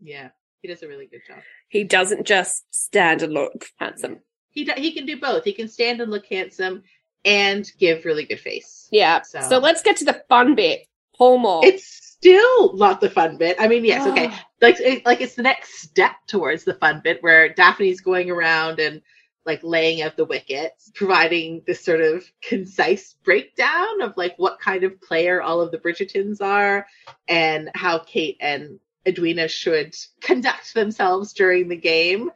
[0.00, 0.30] yeah.
[0.62, 1.38] He does a really good job.
[1.68, 4.20] He doesn't just stand and look handsome.
[4.52, 5.44] He he can do both.
[5.44, 6.84] He can stand and look handsome
[7.24, 8.88] and give really good face.
[8.90, 9.22] Yeah.
[9.22, 10.86] So- So, let's get to the fun bit.
[11.16, 11.64] Paul Moore.
[11.64, 13.56] It's still not the fun bit.
[13.60, 14.30] I mean, yes, okay.
[14.62, 18.78] Like it, like it's the next step towards the fun bit where Daphne's going around
[18.78, 19.02] and
[19.44, 24.84] like laying out the wickets, providing this sort of concise breakdown of like what kind
[24.84, 26.86] of player all of the Bridgertons are
[27.26, 32.30] and how Kate and Edwina should conduct themselves during the game.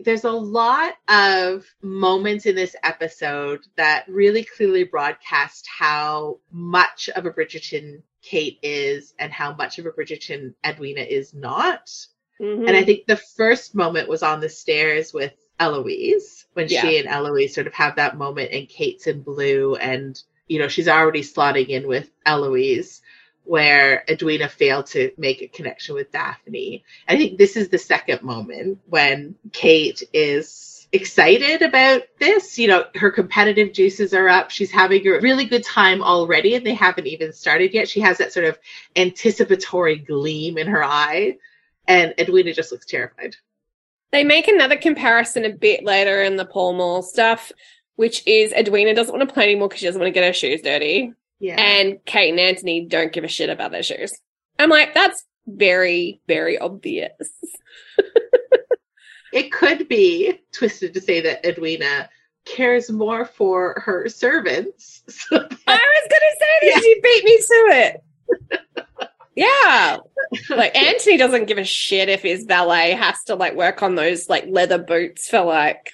[0.00, 7.26] There's a lot of moments in this episode that really clearly broadcast how much of
[7.26, 11.90] a Bridgerton Kate is and how much of a Bridgerton Edwina is not.
[12.40, 12.68] Mhm.
[12.68, 16.82] And I think the first moment was on the stairs with Eloise when Yeah.
[16.82, 20.68] she and Eloise sort of have that moment and Kate's in blue and you know
[20.68, 23.02] she's already slotting in with Eloise
[23.48, 26.84] where Edwina failed to make a connection with Daphne.
[27.08, 32.58] I think this is the second moment when Kate is excited about this.
[32.58, 34.50] You know, her competitive juices are up.
[34.50, 37.88] She's having a really good time already and they haven't even started yet.
[37.88, 38.58] She has that sort of
[38.96, 41.38] anticipatory gleam in her eye
[41.86, 43.36] and Edwina just looks terrified.
[44.12, 47.50] They make another comparison a bit later in the Pall Mall stuff,
[47.96, 50.32] which is Edwina doesn't want to play anymore because she doesn't want to get her
[50.32, 51.14] shoes dirty.
[51.40, 51.60] Yeah.
[51.60, 54.12] And Kate and Anthony don't give a shit about their shoes.
[54.58, 57.12] I'm like, that's very, very obvious.
[59.32, 62.10] it could be twisted to say that Edwina
[62.44, 65.02] cares more for her servants.
[65.28, 68.04] So I was gonna say this, you beat me to it.
[69.34, 69.96] yeah.
[70.50, 74.28] Like Anthony doesn't give a shit if his valet has to like work on those
[74.28, 75.90] like leather boots for like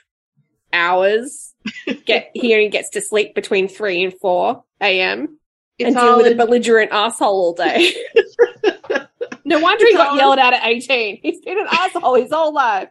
[0.73, 1.55] hours.
[2.07, 5.39] Get he only gets to sleep between three and four AM
[5.79, 7.95] it's and deal all with a belligerent asshole all day.
[9.45, 11.21] no wonder he got all- yelled at at 18.
[11.23, 12.89] He's been an asshole his whole life.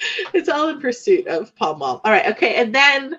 [0.34, 2.00] it's all in pursuit of Pall Mall.
[2.04, 3.18] All right, okay, and then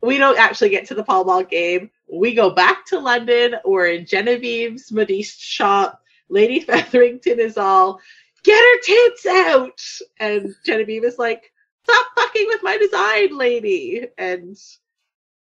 [0.00, 1.90] we don't actually get to the Pall Mall game.
[2.10, 3.56] We go back to London.
[3.64, 6.00] We're in Genevieve's modiste shop.
[6.28, 8.00] Lady Featherington is all,
[8.44, 9.80] get her tits out.
[10.18, 11.52] And Genevieve is like,
[11.84, 14.06] stop fucking with my design, lady.
[14.16, 14.56] And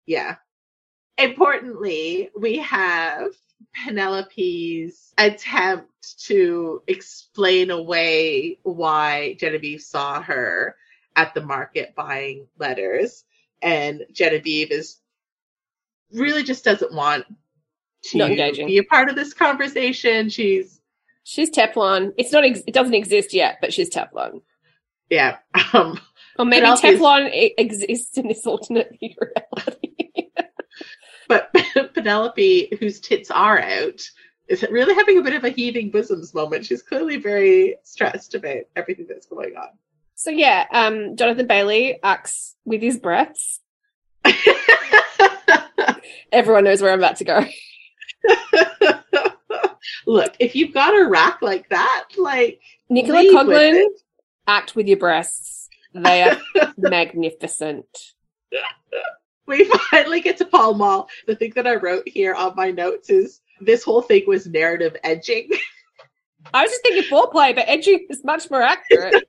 [0.06, 0.37] yeah.
[1.18, 3.29] Importantly, we have
[3.75, 10.77] Penelope's attempt to explain away why Genevieve saw her
[11.16, 13.25] at the market buying letters.
[13.61, 14.98] And Genevieve is
[16.12, 17.25] really just doesn't want
[18.05, 18.66] to Not engaging.
[18.66, 20.29] be a part of this conversation.
[20.29, 20.81] She's
[21.25, 22.12] She's Teflon.
[22.18, 22.44] It's not.
[22.44, 24.40] Ex- it doesn't exist yet, but she's Teflon.
[25.09, 25.37] yeah.
[25.72, 26.01] Um,
[26.38, 30.31] Or maybe Penelope is- Teflon exists in this alternate reality.
[31.28, 31.54] But
[31.94, 34.02] Penelope, whose tits are out,
[34.48, 36.66] is really having a bit of a heaving bosoms moment.
[36.66, 39.68] She's clearly very stressed about everything that's going on.
[40.14, 43.61] so yeah, um, Jonathan Bailey acts with his breaths.
[46.32, 47.44] Everyone knows where I'm about to go.
[50.06, 53.92] Look, if you've got a rack like that, like Nicola lead with
[54.46, 55.68] act with your breasts.
[55.94, 56.38] They are
[56.76, 57.87] magnificent.
[59.46, 61.09] We finally get to Pall Mall.
[61.26, 64.96] The thing that I wrote here on my notes is this whole thing was narrative
[65.02, 65.50] edging.
[66.55, 69.28] I was just thinking foreplay, but edging is much more accurate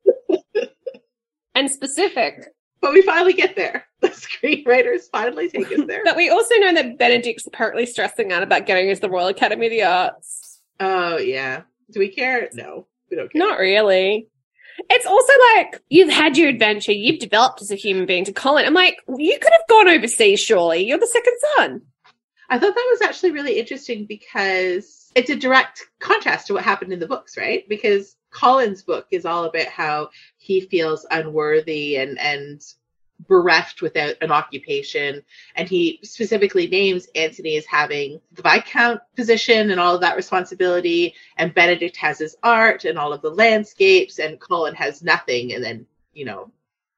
[1.55, 2.47] and specific.
[2.81, 3.85] But we finally get there.
[4.01, 6.01] The screenwriters finally take us there.
[6.03, 9.67] But we also know that Benedict's apparently stressing out about getting into the Royal Academy
[9.67, 10.59] of the Arts.
[10.79, 11.61] Oh yeah.
[11.91, 12.49] Do we care?
[12.53, 13.39] No, we don't care.
[13.39, 14.27] Not really.
[14.89, 18.65] It's also like you've had your adventure, you've developed as a human being to Colin.
[18.65, 20.85] I'm like, you could have gone overseas, surely.
[20.85, 21.81] You're the second son.
[22.49, 26.93] I thought that was actually really interesting because it's a direct contrast to what happened
[26.93, 27.67] in the books, right?
[27.67, 32.61] Because Colin's book is all about how he feels unworthy and and
[33.27, 35.23] bereft without an occupation.
[35.55, 41.13] And he specifically names Anthony as having the viscount position and all of that responsibility
[41.37, 45.63] and Benedict has his art and all of the landscapes and Colin has nothing and
[45.63, 46.51] then you know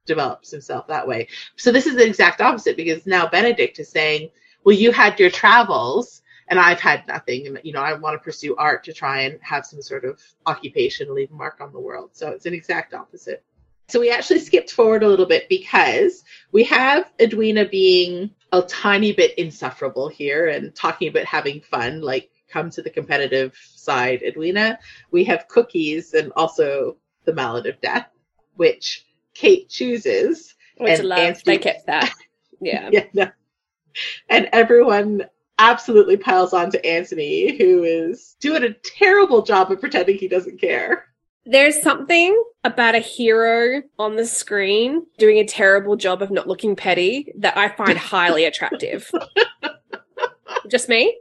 [0.06, 1.28] develops himself that way.
[1.56, 4.30] So this is the exact opposite because now Benedict is saying
[4.63, 8.23] well you had your travels and I've had nothing and you know I want to
[8.23, 11.80] pursue art to try and have some sort of occupation leave a mark on the
[11.80, 12.12] world.
[12.13, 13.43] So it's an exact opposite
[13.88, 19.12] so we actually skipped forward a little bit because we have Edwina being a tiny
[19.13, 24.80] bit insufferable here and talking about having fun, like come to the competitive side, Edwina.
[25.12, 28.08] We have cookies and also the mallet of death,
[28.56, 30.56] which Kate chooses.
[30.78, 31.19] Which And I love.
[31.19, 32.12] Anthony- They kept that.
[32.62, 32.89] Yeah.
[32.91, 33.30] Yeah, no.
[34.30, 35.26] And everyone
[35.60, 40.60] absolutely piles on to Anthony, who is doing a terrible job of pretending he doesn't
[40.62, 41.06] care.
[41.45, 46.75] There's something about a hero on the screen doing a terrible job of not looking
[46.75, 49.12] petty that I find highly attractive.
[50.67, 51.19] Just me?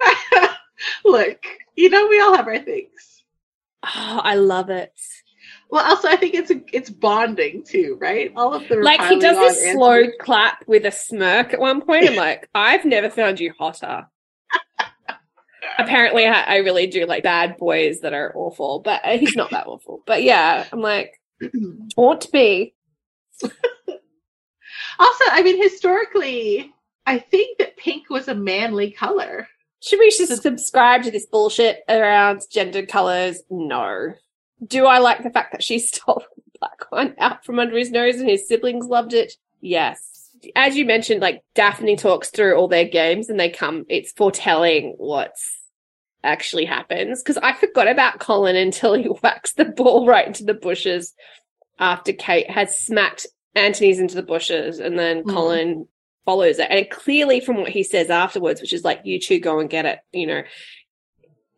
[1.04, 1.44] Look,
[1.76, 3.24] you know we all have our things.
[3.84, 4.92] Oh, I love it.
[5.70, 8.32] Well, also I think it's a, it's bonding too, right?
[8.34, 12.08] All of the Like he does this slow clap with a smirk at one point.
[12.08, 14.06] I'm like, I've never found you hotter.
[15.78, 19.50] Apparently, I, I really do like bad boys that are awful, but uh, he's not
[19.50, 20.02] that awful.
[20.06, 21.20] But yeah, I'm like,
[21.96, 22.74] ought to be.
[24.98, 26.72] Also, I mean, historically,
[27.06, 29.46] I think that pink was a manly color.
[29.80, 33.40] Should we just subscribe to this bullshit around gender colors?
[33.48, 34.14] No.
[34.66, 37.92] Do I like the fact that she stole the black one out from under his
[37.92, 39.34] nose and his siblings loved it?
[39.60, 40.30] Yes.
[40.56, 44.94] As you mentioned, like Daphne talks through all their games and they come, it's foretelling
[44.98, 45.56] what's
[46.24, 47.22] actually happens.
[47.22, 51.14] Because I forgot about Colin until he whacks the ball right into the bushes
[51.78, 55.32] after Kate has smacked Anthony's into the bushes and then Mhm.
[55.32, 55.88] Colin
[56.24, 56.68] follows it.
[56.70, 59.86] And clearly from what he says afterwards, which is like, you two go and get
[59.86, 60.42] it, you know,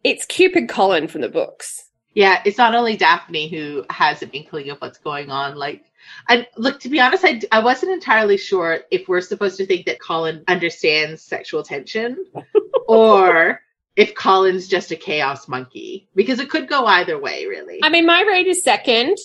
[0.04, 1.86] it's Cupid Colin from the books.
[2.14, 5.56] Yeah, it's not only Daphne who has an inkling of what's going on.
[5.56, 5.84] Like,
[6.28, 9.86] and look, to be honest, I, I wasn't entirely sure if we're supposed to think
[9.86, 12.24] that Colin understands sexual tension
[12.88, 13.60] or
[13.96, 17.80] if Colin's just a chaos monkey because it could go either way, really.
[17.82, 19.16] I mean, my rate is second.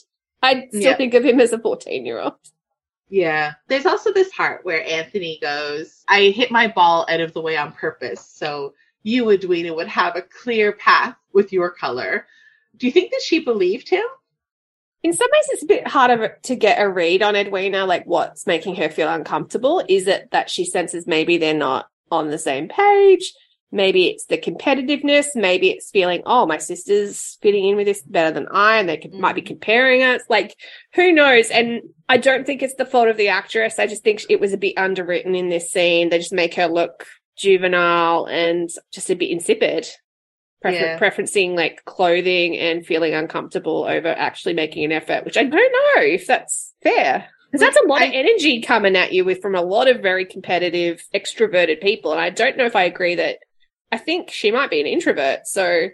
[0.41, 0.95] I still Yeah.
[0.95, 2.34] think of him as a 14 year old.
[3.10, 3.54] Yeah.
[3.67, 7.56] There's also this part where Anthony goes, I hit my ball out of the way
[7.56, 8.25] on purpose.
[8.25, 8.73] So
[9.04, 12.25] you, Edwina, would have a clear path with your color.
[12.78, 14.04] Do you think that she believed him?
[15.04, 18.47] In some ways, it's a bit harder to get a read on Edwina, like what's
[18.47, 19.84] making her feel uncomfortable.
[19.88, 23.34] Is it that she senses maybe they're not on the same page?
[23.71, 25.28] Maybe it's the competitiveness.
[25.36, 28.97] Maybe it's feeling, oh, my sister's fitting in with this better than I, and they
[28.97, 29.47] could, might be mm.
[29.47, 30.21] comparing us.
[30.30, 30.56] Like,
[30.93, 31.49] who knows?
[31.49, 33.80] And I don't think it's the fault of the actress.
[33.80, 36.10] I just think it was a bit underwritten in this scene.
[36.10, 37.06] They just make her look
[37.38, 39.88] juvenile and just a bit insipid.
[40.62, 40.99] Prefer- Yeah.
[40.99, 46.01] Preferencing like clothing and feeling uncomfortable over actually making an effort, which I don't know
[46.01, 47.28] if that's fair.
[47.51, 50.25] Because that's a lot of energy coming at you with from a lot of very
[50.25, 52.12] competitive, extroverted people.
[52.12, 53.39] And I don't know if I agree that
[53.91, 55.48] I think she might be an introvert.
[55.48, 55.89] So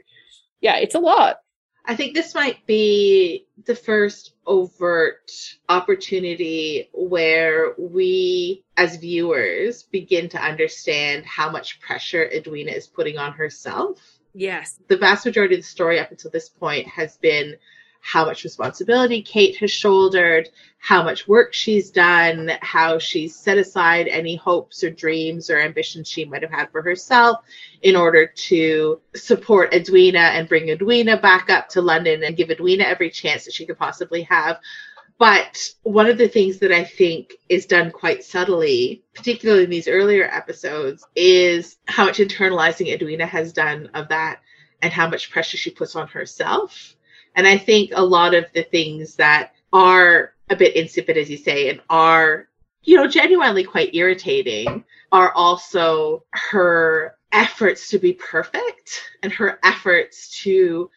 [0.61, 1.37] yeah, it's a lot.
[1.83, 5.31] I think this might be the first overt
[5.67, 13.33] opportunity where we, as viewers, begin to understand how much pressure Edwina is putting on
[13.33, 13.99] herself.
[14.33, 14.79] Yes.
[14.87, 17.55] The vast majority of the story up until this point has been
[18.01, 24.07] how much responsibility Kate has shouldered, how much work she's done, how she's set aside
[24.07, 27.45] any hopes or dreams or ambitions she might have had for herself
[27.83, 32.83] in order to support Edwina and bring Edwina back up to London and give Edwina
[32.83, 34.59] every chance that she could possibly have.
[35.19, 39.87] But one of the things that I think is done quite subtly, particularly in these
[39.87, 44.39] earlier episodes, is how much internalizing Edwina has done of that
[44.81, 46.95] and how much pressure she puts on herself.
[47.35, 51.37] And I think a lot of the things that are a bit insipid, as you
[51.37, 52.47] say, and are,
[52.83, 60.41] you know, genuinely quite irritating are also her efforts to be perfect and her efforts
[60.43, 60.89] to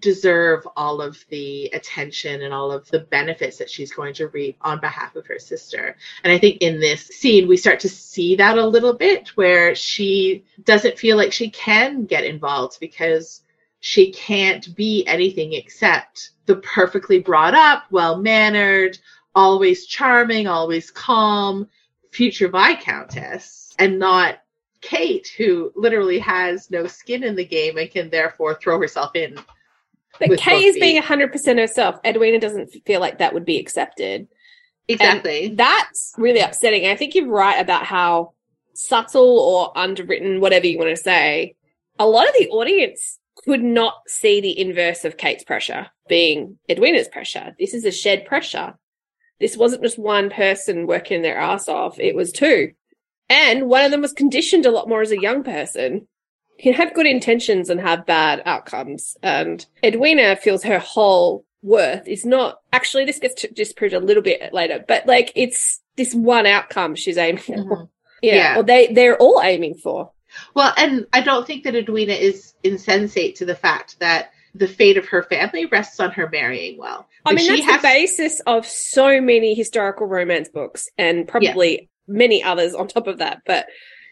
[0.00, 4.58] deserve all of the attention and all of the benefits that she's going to reap
[4.60, 5.96] on behalf of her sister.
[6.24, 9.74] And I think in this scene, we start to see that a little bit where
[9.76, 13.42] she doesn't feel like she can get involved because
[13.86, 18.98] she can't be anything except the perfectly brought up, well mannered,
[19.32, 21.68] always charming, always calm
[22.10, 24.40] future Viscountess, and not
[24.80, 29.38] Kate, who literally has no skin in the game and can therefore throw herself in.
[30.18, 31.32] But Kate is being feet.
[31.32, 32.00] 100% herself.
[32.04, 34.26] Edwina doesn't feel like that would be accepted.
[34.88, 35.54] Exactly.
[35.54, 36.88] That's really upsetting.
[36.88, 38.32] I think you're right about how
[38.74, 41.54] subtle or underwritten, whatever you want to say,
[42.00, 47.08] a lot of the audience could not see the inverse of Kate's pressure being Edwina's
[47.08, 47.54] pressure.
[47.58, 48.74] This is a shared pressure.
[49.40, 52.72] This wasn't just one person working their ass off, it was two.
[53.28, 56.06] And one of them was conditioned a lot more as a young person.
[56.58, 59.16] You can have good intentions and have bad outcomes.
[59.22, 64.22] And Edwina feels her whole worth is not actually, this gets to disproved a little
[64.22, 67.52] bit later, but like it's this one outcome she's aiming for.
[67.56, 67.88] Mhm.
[68.22, 68.34] Yeah.
[68.34, 68.58] Yeah.
[68.58, 70.12] Or they, they're all aiming for.
[70.54, 74.96] Well, and I don't think that Edwina is insensate to the fact that the fate
[74.96, 77.06] of her family rests on her marrying well.
[77.24, 81.28] I Like, mean, she that's has- the basis of so many historical romance books and
[81.28, 83.42] probably many others on top of that.
[83.44, 83.66] But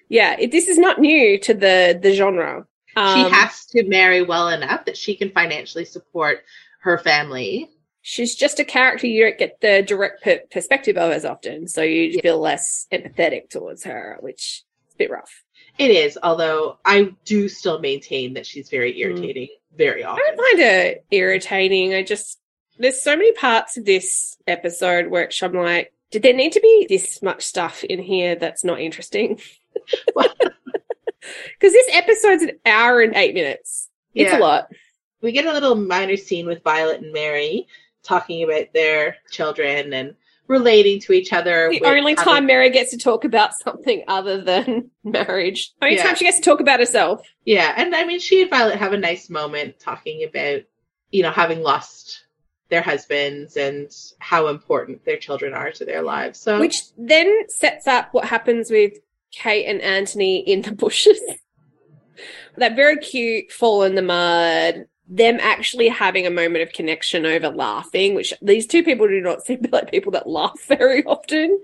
[0.09, 2.67] yeah, it, this is not new to the the genre.
[2.89, 6.45] she Um, has to marry well enough that she can financially support
[6.81, 7.71] her family.
[8.03, 11.81] She's just a character you don't get the direct per- perspective of as often, so
[11.81, 12.21] you Yeah.
[12.21, 15.43] feel less empathetic towards her, which is a bit rough.
[15.79, 18.99] It is, although I do still maintain that she's very Mm.
[18.99, 20.23] irritating very often.
[20.25, 21.95] I don't find her irritating.
[21.95, 22.39] I just
[22.79, 26.87] there's so many parts of this episode where I'm like, did there need to be
[26.89, 29.41] this much stuff in here that's not interesting?
[30.15, 30.31] Because
[31.61, 33.89] this episode's an hour and eight minutes.
[34.15, 34.39] It's Yeah.
[34.39, 34.69] a lot.
[35.23, 37.67] we get a little minor scene with Violet and Mary
[38.03, 40.15] talking about their children and
[40.47, 41.71] relating to each other.
[41.71, 45.73] The only time Mary gets to talk about something other than marriage.
[45.81, 46.05] Only Yeah.
[46.05, 47.27] time she gets to talk about herself.
[47.45, 50.63] Yeah, and I mean, she and Violet have a nice moment talking about,
[51.11, 52.27] you know, having lost
[52.69, 56.41] their husbands and how important their children are to their lives.
[56.41, 58.95] So, Which then sets up what happens with
[59.33, 61.21] Kate and Anthony in the bushes.
[62.57, 67.51] that very cute fall in the mud, them actually having a moment of connection over
[67.51, 71.61] laughing, which these two people do not seem like people that laugh very often.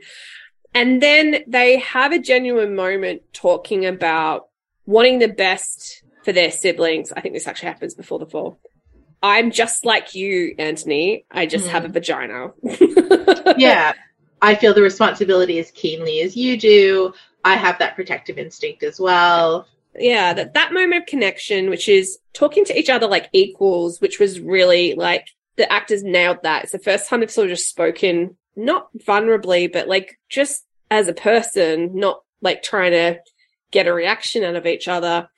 [0.74, 4.49] And then they have a genuine moment talking about
[4.86, 7.12] wanting the best for their siblings.
[7.12, 8.59] I think this actually happens before the fall.
[9.22, 11.26] I'm just like you, Anthony.
[11.30, 11.93] I just have a mm.
[11.93, 12.53] vagina.
[13.59, 13.93] yeah,
[14.41, 17.12] I feel the responsibility as keenly as you do.
[17.45, 19.66] I have that protective instinct as well.
[19.99, 24.18] Yeah that that moment of connection which is talking to each other like equals which
[24.18, 25.26] was really like
[25.61, 26.62] the actors nailed that.
[26.62, 31.07] It's the first time they've sort of just spoken not vulnerably but like just as
[31.07, 33.20] a person not like trying to
[33.70, 35.28] get a reaction out of each other.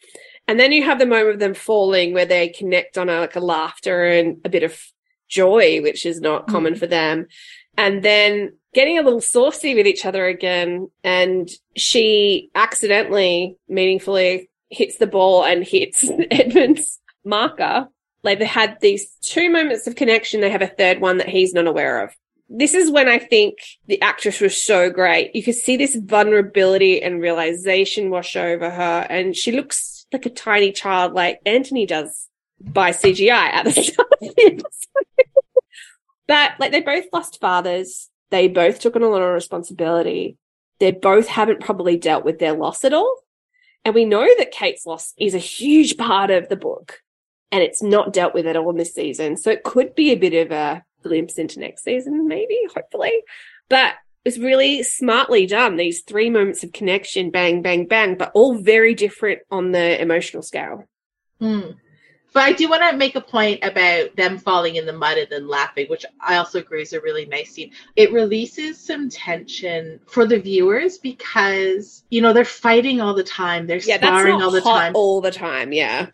[0.46, 3.34] And then you have the moment of them falling where they connect on a like
[3.34, 4.80] a laughter and a bit of
[5.28, 6.52] joy which is not mm.
[6.52, 7.26] common for them.
[7.76, 10.90] And then getting a little saucy with each other again.
[11.04, 17.88] And she accidentally, meaningfully hits the ball and hits Edmund's marker.
[18.24, 20.40] Like they had these two moments of connection.
[20.40, 22.14] They have a third one that he's not aware of.
[22.48, 23.56] This is when I think
[23.86, 25.34] the actress was so great.
[25.34, 29.06] You could see this vulnerability and realization wash over her.
[29.08, 32.28] And she looks like a tiny child, like Anthony does
[32.60, 34.62] by CGI at the start.
[36.26, 38.08] But like they both lost fathers.
[38.32, 40.38] They both took on a lot of responsibility.
[40.80, 43.18] They both haven't probably dealt with their loss at all.
[43.84, 47.02] And we know that Kate's loss is a huge part of the book
[47.50, 49.36] and it's not dealt with at all in this season.
[49.36, 53.12] So it could be a bit of a glimpse into next season, maybe, hopefully.
[53.68, 55.76] But it's really smartly done.
[55.76, 60.42] These three moments of connection, bang, bang, bang, but all very different on the emotional
[60.42, 60.84] scale.
[61.38, 61.72] Hmm.
[62.32, 65.28] But I do want to make a point about them falling in the mud and
[65.30, 67.72] then laughing, which I also agree is a really nice scene.
[67.96, 73.66] It releases some tension for the viewers because, you know, they're fighting all the time.
[73.66, 74.92] They're Yeah, sparring all the time.
[74.96, 75.72] all the time.
[75.72, 76.06] Yeah.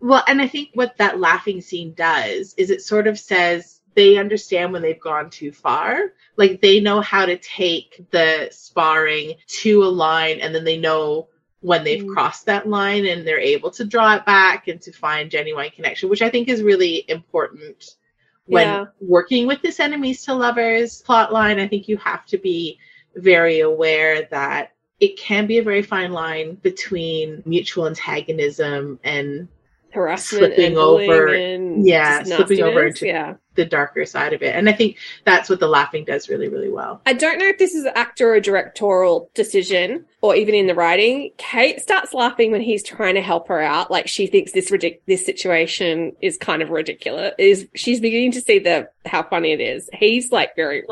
[0.00, 4.18] Well, and I think what that laughing scene does is it sort of says they
[4.18, 6.12] understand when they've gone too far.
[6.36, 11.28] Like they know how to take the sparring to a line and then they know
[11.66, 12.14] when they've Mm.
[12.14, 16.08] crossed that line and they're able to draw it back and to find genuine connection,
[16.08, 17.96] which I think is really important
[18.44, 18.84] when Yeah.
[19.00, 21.58] working with this enemies to lovers plot line.
[21.58, 22.78] I think you have to be
[23.16, 29.48] very aware that it can be a very fine line between mutual antagonism and
[29.96, 33.34] Harassment Slipping and over- and yeah, slipping over into- yeah.
[33.54, 34.54] the darker side of it.
[34.54, 37.00] And I think that's what the laughing does really, really well.
[37.06, 40.74] I don't know if this is an actor or directorial decision or even in the
[40.74, 41.30] writing.
[41.38, 43.90] Kate starts laughing when he's trying to help her out.
[43.90, 47.32] Like she thinks this ridic- this situation is kind of ridiculous.
[47.38, 49.88] Is she's beginning to see the how funny it is.
[49.94, 50.82] He's like very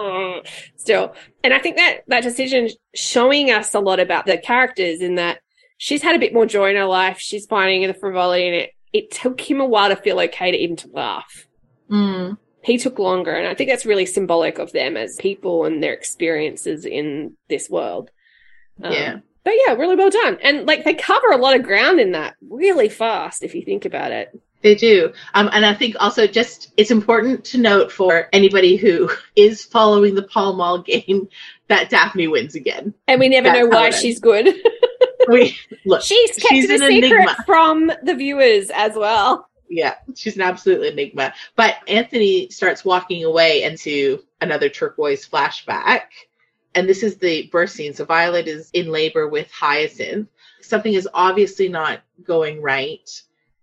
[0.76, 1.14] still.
[1.42, 5.40] And I think that that decision showing us a lot about the characters in that
[5.76, 7.18] she's had a bit more joy in her life.
[7.18, 8.70] She's finding the frivolity in it.
[8.94, 11.46] It took him a while to feel okay to even to laugh
[11.90, 12.38] Mm.
[12.62, 15.92] he took longer and i think that's really symbolic of them as people and their
[15.92, 18.10] experiences in this world
[18.82, 19.16] Um, Yeah.
[19.44, 22.36] but yeah really well done and like they cover a lot of ground in that
[22.48, 24.30] really fast if you think about it
[24.62, 25.12] They do.
[25.34, 30.14] Um, and I think also just it's important to note for anybody who is following
[30.14, 31.28] the Pall Mall game
[31.68, 32.94] that Daphne wins again.
[33.06, 34.46] and we never That's know why she's good
[35.28, 35.56] We,
[35.86, 37.36] look, she's kept She's it a an secret enigma.
[37.46, 41.32] from the viewers as well yeah, she's an absolute enigma.
[41.56, 46.02] But Anthony starts walking away into another turquoise flashback.
[46.74, 47.94] And this is the birth scene.
[47.94, 50.28] So Violet is in labor with Hyacinth.
[50.60, 53.08] Something is obviously not going right.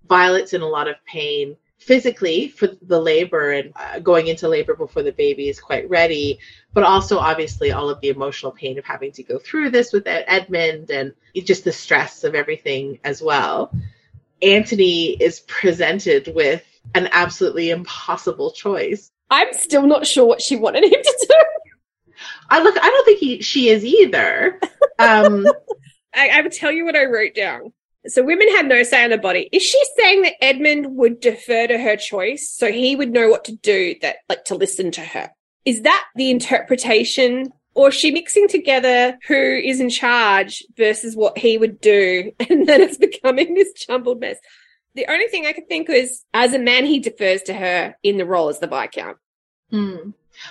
[0.08, 4.76] Violet's in a lot of pain physically for the labor and uh, going into labor
[4.76, 6.40] before the baby is quite ready,
[6.74, 10.24] but also obviously all of the emotional pain of having to go through this without
[10.28, 13.74] Edmund and just the stress of everything as well.
[14.44, 16.64] Anthony is presented with
[16.94, 19.10] an absolutely impossible choice.
[19.32, 22.16] I'm still not sure what she wanted him to do.
[22.50, 22.76] I look.
[22.80, 24.60] I don't think he she is either.
[25.00, 25.48] Um,
[26.14, 27.74] I, I would tell you what I wrote down.
[28.08, 29.48] So women have no say on the body.
[29.52, 33.46] Is she saying that Edmund would defer to her choice so he would know what
[33.46, 35.32] to do that like to listen to her?
[35.66, 41.38] Is that the interpretation or is she mixing together who is in charge versus what
[41.38, 44.38] he would do and then it's becoming this jumbled mess?
[44.96, 48.18] The only thing I could think was as a man he defers to her in
[48.18, 49.18] the role as the Viscount.
[49.70, 50.10] hmm.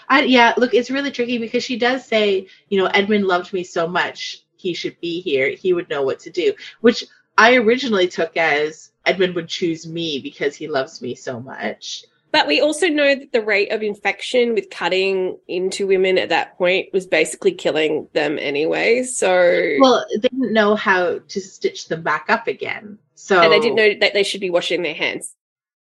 [0.09, 3.65] I, yeah, look, it's really tricky because she does say, you know, Edmund loved me
[3.65, 5.49] so much, he should be here.
[5.49, 7.05] He would know what to do, which
[7.41, 12.05] I originally took as Edmund would choose me because he loves me so much.
[12.33, 16.59] But we also know that the rate of infection with cutting into women at that
[16.59, 19.05] point was basically killing them anyway.
[19.05, 22.99] So, Well, they didn't know how to stitch them back up again.
[23.15, 25.35] So and they didn't know that they should be washing their hands.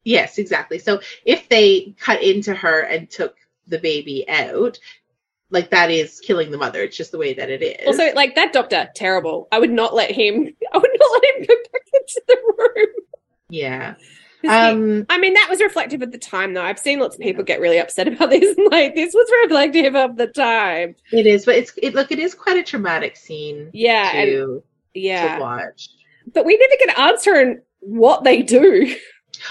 [0.03, 0.79] Yes, exactly.
[0.79, 3.35] So if they cut into her and took
[3.67, 4.79] the baby out,
[5.53, 6.81] like that is killing the mother.
[6.81, 7.87] It's just the way that it is.
[7.87, 9.47] Also, like that doctor, terrible.
[9.51, 10.49] I would not let him.
[10.73, 12.87] I would not let him go back into the room.
[13.49, 13.95] yeah.
[14.45, 16.63] Um, I mean, that was reflective at the time, though.
[16.63, 18.57] I've seen lots of people get really upset about this.
[18.69, 20.95] Like, this was reflective of the time.
[21.13, 24.61] it is, but it's it look, it is quite a traumatic scene Yeah, and
[24.93, 25.35] yeah.
[25.37, 25.87] to watch.
[26.33, 28.93] But we never get an answer on what they do.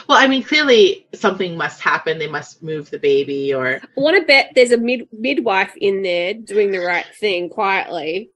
[0.09, 2.19] Well, I mean, clearly something must happen.
[2.19, 6.03] They must move the baby, or I want to bet there's a mid midwife in
[6.03, 8.31] there doing the right thing quietly,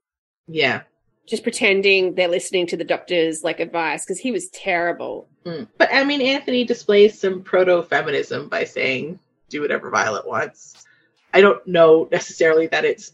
[0.47, 0.83] yeah.
[1.27, 5.29] just pretending they're listening to the doctor's like advice because he was terrible.
[5.45, 5.69] Mm.
[5.79, 10.85] But I mean, Anthony displays some proto feminism by saying, "Do whatever Violet wants."
[11.33, 13.13] I don't know necessarily that it's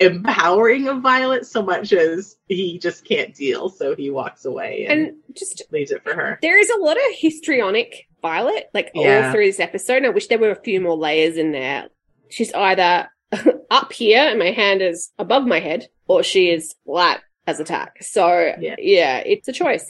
[0.00, 5.00] empowering of Violet so much as he just can't deal, so he walks away and,
[5.08, 6.38] And just leaves it for her.
[6.42, 10.04] there is a lot of histrionic Violet, like all through this episode.
[10.04, 11.88] I wish there were a few more layers in there.
[12.30, 13.08] She's either
[13.70, 17.64] up here and my hand is above my head, or she is flat as a
[17.64, 18.02] tack.
[18.02, 18.74] So Yeah.
[18.78, 19.86] yeah, it's a choice.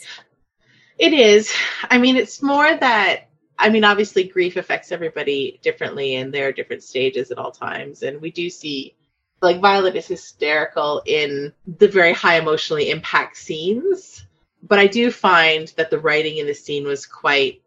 [0.99, 1.53] It is.
[1.89, 3.29] I mean, it's more that.
[3.61, 8.03] I mean, obviously, grief affects everybody differently, and there are different stages at all times.
[8.03, 8.95] And we do see,
[9.41, 14.24] like, Violet is hysterical in the very high emotionally impact scenes.
[14.62, 17.62] But I do find that the writing in the scene was quite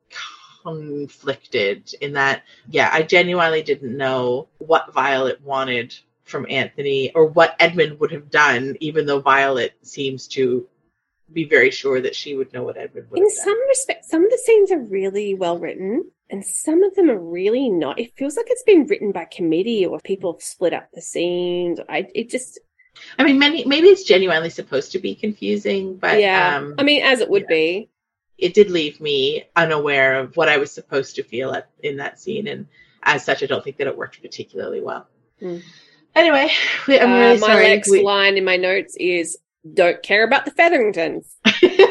[0.63, 7.55] conflicted in that, yeah, I genuinely didn't know what Violet wanted from Anthony or what
[7.59, 10.67] Edmund would have done, even though Violet seems to
[11.33, 13.45] be very sure that she would know what Edmund would In have done.
[13.45, 17.19] some respects, some of the scenes are really well written, and some of them are
[17.19, 17.99] really not.
[17.99, 21.79] It feels like it's been written by committee, or people have split up the scenes.
[21.89, 22.59] I it just
[23.19, 26.57] I mean, many maybe it's genuinely supposed to be confusing, but yeah.
[26.57, 27.55] um, I mean, as it would yeah.
[27.55, 27.89] be.
[28.37, 32.19] it did leave me unaware of what I was supposed to feel at, in that
[32.19, 32.67] scene, and
[33.03, 35.07] as such, I don't think that it worked particularly well.
[35.39, 35.57] Hmm.
[36.15, 36.49] Anyway,
[36.87, 37.67] we, I'm Uh, really my sorry.
[37.69, 39.37] next we- line in my notes is
[39.73, 41.35] "Don't care about the Featheringtons."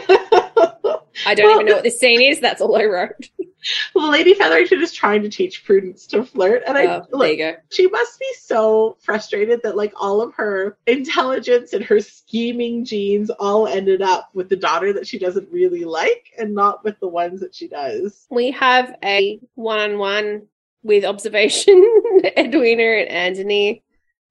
[1.27, 2.41] I don't Well, even know what this scene is.
[2.41, 3.29] That's all I wrote.
[3.95, 7.31] well, Lady Featherington is trying to teach Prudence to flirt, and I Oh, there look,
[7.31, 7.57] you go.
[7.71, 13.31] she must be so frustrated that like all of her intelligence and her scheming genes
[13.31, 17.09] all ended up with the daughter that she doesn't really like and not with the
[17.09, 18.27] ones that she does.
[18.31, 20.47] We have a one-on-one
[20.83, 21.75] with observation.
[22.39, 23.83] Edwina and Anthony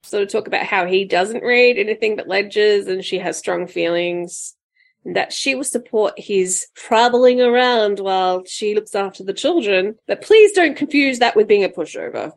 [0.03, 3.67] sort of talk about how he doesn't read anything but ledgers, and she has strong
[3.67, 4.55] feelings.
[5.05, 9.95] That she will support his traveling around while she looks after the children.
[10.07, 12.33] But please don't confuse that with being a pushover.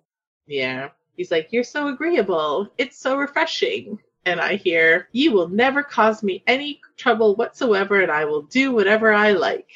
[0.46, 0.90] Yeah.
[1.16, 2.68] He's like, You're so agreeable.
[2.78, 3.98] It's so refreshing.
[4.24, 8.72] And I hear, You will never cause me any trouble whatsoever, and I will do
[8.72, 9.68] whatever I like.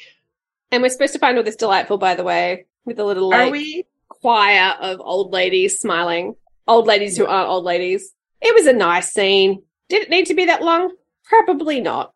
[0.71, 3.49] And we're supposed to find all this delightful, by the way, with a little Are
[3.49, 3.85] we?
[4.07, 6.35] choir of old ladies smiling.
[6.67, 8.13] Old ladies who aren't old ladies.
[8.41, 9.63] It was a nice scene.
[9.89, 10.93] Did it need to be that long?
[11.23, 12.13] Probably not.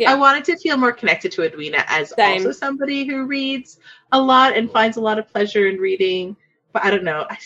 [0.00, 0.12] Yeah.
[0.12, 2.38] I wanted to feel more connected to Edwina as Same.
[2.38, 3.78] also somebody who reads
[4.12, 6.36] a lot and finds a lot of pleasure in reading.
[6.72, 7.26] But I don't know.
[7.28, 7.36] I,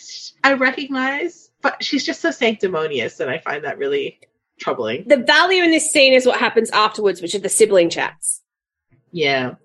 [0.45, 4.21] I recognize, but she's just so sanctimonious, and I find that really
[4.61, 5.09] troubling.
[5.09, 8.41] The value in this scene is what happens afterwards, which are the sibling chats.
[9.11, 9.57] Yeah.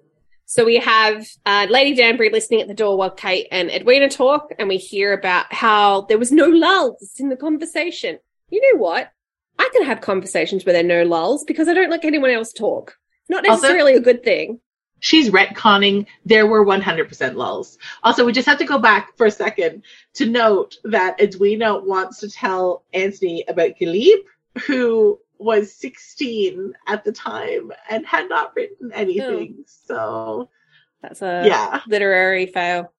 [0.45, 4.51] So we have uh, Lady Danbury listening at the door while Kate and Edwina talk,
[4.57, 8.17] and we hear about how there was no lulls in the conversation.
[8.49, 9.11] You know what?
[9.69, 12.51] I can have conversations where there are no lulls because I don't like anyone else
[12.53, 12.97] talk.
[13.29, 14.59] Not Also- necessarily a good thing.
[15.01, 17.77] She's retconning there were 100% lulls.
[18.03, 19.83] Also, we just have to go back for a second
[20.15, 24.17] to note that Edwina wants to tell Anthony about Ghalib,
[24.65, 29.59] who was 16 at the time and had not written anything.
[29.59, 29.63] Oh.
[29.87, 30.49] So,
[31.01, 31.79] That's a yeah.
[31.87, 32.91] literary fail.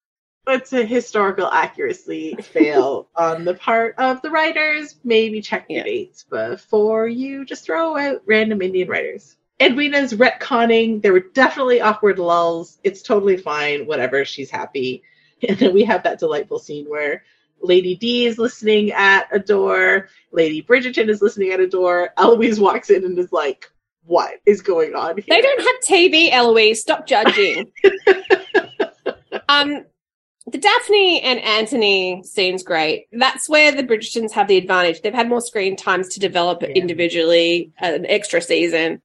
[0.46, 4.96] It's a historical accuracy fail on the part of the writers.
[5.04, 5.84] Maybe check your Yeah.
[5.84, 9.36] dates before you just throw out random Indian writers.
[9.60, 11.02] Edwina's retconning.
[11.02, 12.78] There were definitely awkward lulls.
[12.82, 13.86] It's totally fine.
[13.86, 14.24] Whatever.
[14.24, 15.02] She's happy.
[15.48, 17.22] And then we have that delightful scene where
[17.62, 20.08] Lady D is listening at a door.
[20.32, 22.10] Lady Bridgerton is listening at a door.
[22.18, 23.70] Eloise walks in and is like,
[24.04, 26.82] "What is going on here?" They don't have TV, Eloise.
[26.82, 27.72] Stop judging.
[29.48, 29.86] um,
[30.50, 33.06] the Daphne and Anthony scene's great.
[33.12, 35.00] That's where the Bridgertons have the advantage.
[35.02, 36.68] They've had more screen times to develop Yeah.
[36.68, 39.02] individually, an extra season.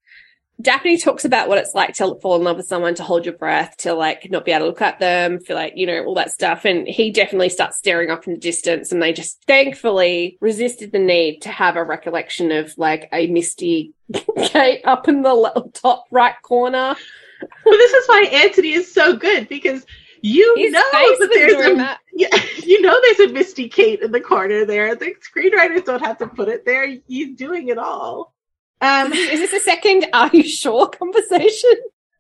[0.62, 3.34] Daphne talks about what it's like to fall in love with someone, to hold your
[3.36, 6.16] breath, to like not be able to look at them, feel like, you know, all
[6.16, 6.64] that stuff.
[6.64, 8.93] And he definitely starts staring off in the distance.
[8.93, 13.91] And they just thankfully resisted the need to have a recollection of like a misty
[14.38, 16.96] Kate up in the le- top right corner.
[17.41, 19.86] But this is why Anthony is so good because
[20.26, 22.00] you His know that there's a that.
[22.14, 24.96] yeah, you know there's a Misty Kate in the corner there.
[24.96, 26.98] The screenwriters don't have to put it there.
[27.08, 28.34] He's doing it all.
[28.82, 31.76] Um, Is this a second Are You Sure conversation?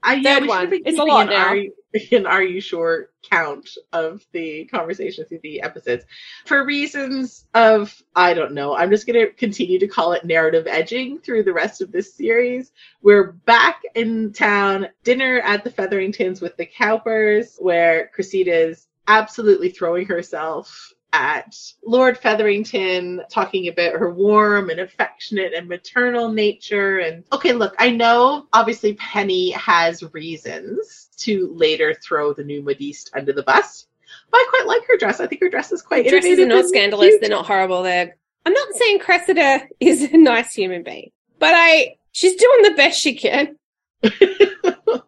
[0.05, 0.69] I Third one.
[0.85, 1.47] It's a lot now.
[1.47, 1.73] Are you,
[2.11, 6.05] an Are You Sure count of the conversation through the episodes
[6.45, 8.75] for reasons of I don't know.
[8.75, 12.13] I'm just going to continue to call it narrative edging through the rest of this
[12.13, 12.71] series.
[13.01, 20.05] We're back in town, dinner at the Featheringtons with the Cowpers, where Cressida's absolutely throwing
[20.05, 21.55] herself at
[21.85, 26.99] Lord Featherington, talking about her warm and affectionate and maternal nature.
[26.99, 33.11] And okay, look, I know obviously Penny has reasons to later throw the new Modiste
[33.15, 33.87] under the bus,
[34.29, 35.21] but I quite like her dress.
[35.21, 37.07] I think her dress is quite Dresses are not and scandalous.
[37.07, 37.21] cute.
[37.21, 37.83] They're not horrible.
[37.83, 38.17] They're.
[38.45, 41.95] I'm not saying Cressida is a nice human being, but I.
[42.11, 43.57] She's doing the best she can.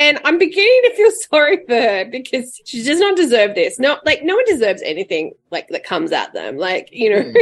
[0.00, 3.78] And I'm beginning to feel sorry for her because she does not deserve this.
[3.78, 6.56] No, like no one deserves anything like that comes at them.
[6.56, 7.36] Like you know, Hmm.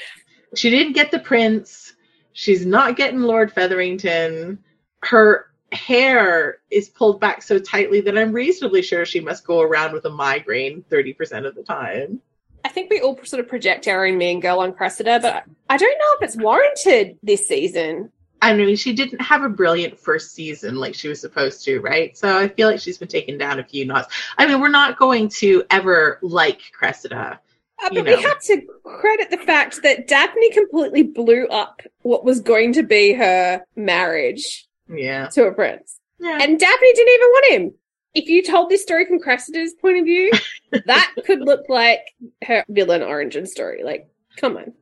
[0.56, 1.94] she didn't get the prince.
[2.32, 4.58] She's not getting Lord Featherington.
[5.02, 9.92] Her hair is pulled back so tightly that I'm reasonably sure she must go around
[9.92, 12.20] with a migraine 30% of the time.
[12.64, 15.76] I think we all sort of project our own mean girl on Cressida, but I
[15.76, 18.10] don't know if it's warranted this season.
[18.40, 22.16] I mean, she didn't have a brilliant first season like she was supposed to, right?
[22.16, 24.14] So I feel like she's been taken down a few knots.
[24.36, 27.40] I mean, we're not going to ever like Cressida.
[27.82, 32.40] Uh, but we have to credit the fact that Daphne completely blew up what was
[32.40, 35.28] going to be her marriage Yeah.
[35.28, 35.98] to a prince.
[36.18, 36.38] Yeah.
[36.42, 37.74] And Daphne didn't even want him.
[38.14, 40.32] If you told this story from Cressida's point of view,
[40.86, 42.00] that could look like
[42.44, 43.84] her villain origin story.
[43.84, 44.72] Like, come on.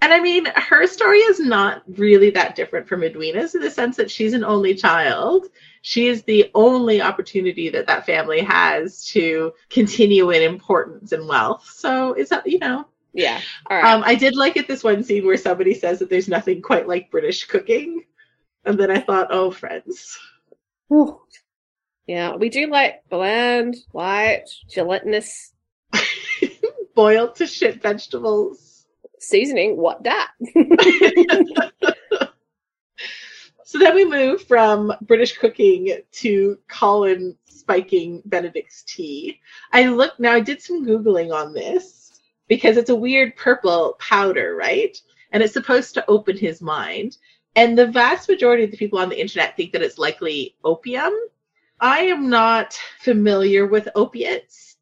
[0.00, 3.96] And I mean, her story is not really that different from Edwina's in the sense
[3.96, 5.46] that she's an only child.
[5.80, 11.70] She is the only opportunity that that family has to continue in importance and wealth.
[11.74, 13.40] So it's, not- you know, Yeah.
[13.70, 13.94] All right.
[13.94, 16.86] um, I did like it this one scene where somebody says that there's nothing quite
[16.86, 18.04] like British cooking.
[18.66, 20.18] And then I thought, oh, friends.
[20.88, 21.18] Whew.
[22.06, 25.52] yeah, we do like bland, light, gelatinous
[26.94, 28.63] Boiled to shit vegetables.
[29.28, 29.76] Seasoning.
[29.76, 30.32] What that?
[33.74, 39.40] So then we move from British cooking to Colin spiking Benedict's tea.
[39.72, 44.54] I looked now I did some googling on this because it's a weird purple powder,
[44.54, 44.96] right?
[45.32, 47.16] And it's supposed to open his mind.
[47.56, 51.12] And the vast majority of the people on the internet think that it's likely opium.
[51.80, 54.76] I am not familiar with opiates,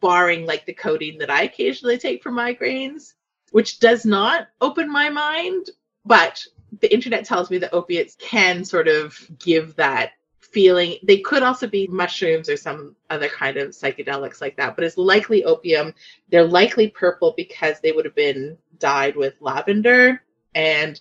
[0.00, 3.12] barring like the codeine that I occasionally take for migraines,
[3.52, 5.70] which does not open my mind.
[6.04, 6.44] But
[6.80, 10.96] the internet tells me that opiates can sort of give that feeling.
[11.02, 14.96] They could also be mushrooms or some other kind of psychedelics like that, but it's
[14.96, 15.94] likely opium.
[16.30, 20.22] They're likely purple because they would have been dyed with lavender
[20.54, 21.00] and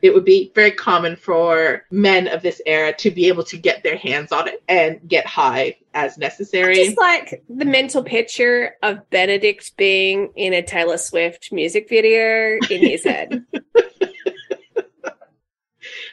[0.00, 3.82] it would be very common for men of this era to be able to get
[3.82, 6.76] their hands on it and get high as necessary.
[6.76, 12.80] Just like the mental picture of Benedict being in a Taylor Swift music video in
[12.80, 13.44] his head.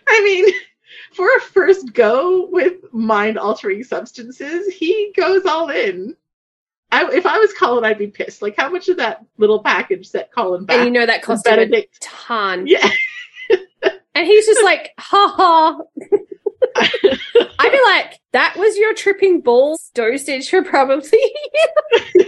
[0.07, 0.45] I mean,
[1.13, 6.15] for a first go with mind altering substances, he goes all in.
[6.91, 8.41] I, if I was Colin, I'd be pissed.
[8.41, 10.77] Like, how much of that little package set Colin back?
[10.77, 12.01] and you know that cost him a Benedict.
[12.01, 12.67] ton.
[12.67, 12.89] Yeah.
[14.17, 15.77] And he's just like, ha ha.
[16.77, 21.19] I'd be like, that was your tripping balls dosage for probably.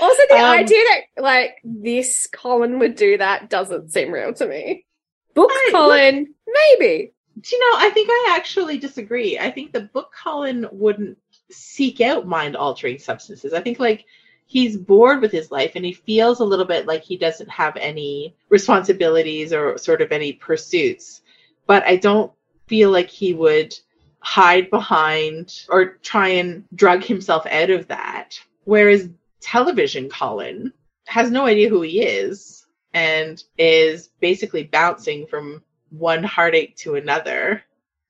[0.00, 4.46] also, the Um, idea that like this Colin would do that doesn't seem real to
[4.46, 4.86] me.
[5.34, 7.12] Book Right, Colin, maybe.
[7.40, 9.38] Do you know, I think I actually disagree.
[9.38, 11.18] I think the book Colin wouldn't
[11.50, 13.52] seek out mind altering substances.
[13.52, 14.04] I think like
[14.48, 17.76] he's bored with his life and he feels a little bit like he doesn't have
[17.76, 21.20] any responsibilities or sort of any pursuits.
[21.66, 22.32] But I don't
[22.66, 23.78] feel like he would
[24.20, 28.40] hide behind or try and drug himself out of that.
[28.64, 30.72] Whereas television Colin
[31.06, 37.62] has no idea who he is and is basically bouncing from one heartache to another.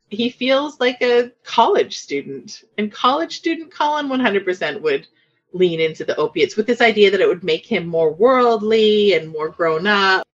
[0.09, 5.09] He feels like a college student, and college student Colin 100% would
[5.53, 9.29] lean into the opiates with this idea that it would make him more worldly and
[9.29, 10.27] more grown up.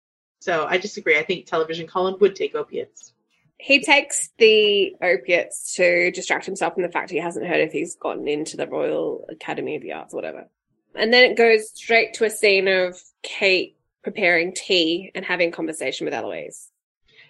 [0.40, 1.18] So I disagree.
[1.18, 3.12] I think television Colin would take opiates.
[3.58, 7.94] He takes the opiates to distract himself from the fact he hasn't heard if he's
[7.94, 10.48] gotten into the Royal Academy of the Arts whatever.
[10.94, 16.06] And then it goes straight to a scene of Kate preparing tea and having conversation
[16.06, 16.70] with Eloise.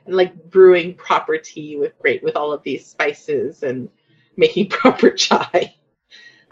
[0.06, 3.90] And like brewing proper tea with great with all of these spices and
[4.36, 5.74] making proper chai.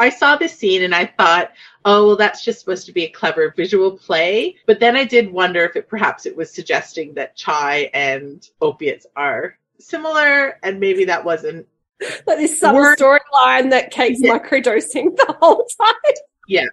[0.00, 1.52] I saw this scene and I thought,
[1.84, 4.56] oh, well, that's just supposed to be a clever visual play.
[4.66, 9.06] But then I did wonder if it perhaps it was suggesting that chai and opiates
[9.14, 11.66] are similar, and maybe that wasn't
[12.26, 14.38] like this subtle storyline that Kate's yeah.
[14.38, 16.14] microdosing the whole time.
[16.48, 16.66] Yeah.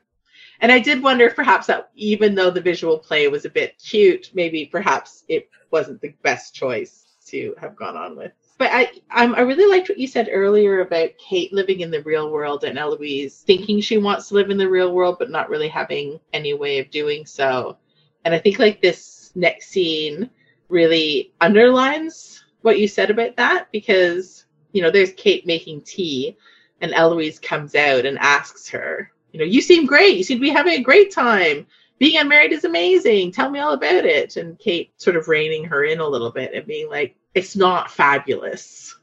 [0.60, 3.78] And I did wonder if perhaps that even though the visual play was a bit
[3.78, 8.32] cute, maybe perhaps it wasn't the best choice to have gone on with.
[8.58, 12.32] But I, I really liked what you said earlier about Kate living in the real
[12.32, 15.68] world and Eloise thinking she wants to live in the real world, but not really
[15.68, 17.78] having any way of doing so.
[18.26, 20.30] And I think like this next scene
[20.70, 26.36] really underlines what you said about that because, you know, there's Kate making tea
[26.82, 30.18] and Eloise comes out and asks her, you know, you seem great.
[30.18, 31.68] You seem to be having a great time.
[32.00, 33.32] Being unmarried is amazing.
[33.32, 34.36] Tell me all about it.
[34.36, 37.92] And Kate sort of reining her in a little bit and being like, it's not
[37.92, 38.96] fabulous.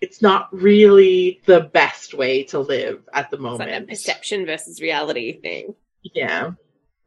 [0.00, 3.70] It's not really the best way to live at the moment.
[3.70, 5.74] It's like a perception versus reality thing.
[6.02, 6.52] Yeah.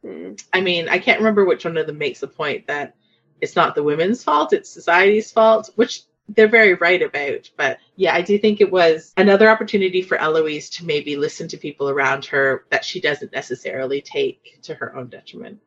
[0.04, 0.32] Hmm.
[0.52, 2.96] I mean, I can't remember which one of them makes the point that
[3.40, 7.50] it's not the women's fault, it's society's fault, which they're very right about.
[7.56, 11.56] But yeah, I do think it was another opportunity for Eloise to maybe listen to
[11.56, 15.60] people around her that she doesn't necessarily take to her own detriment.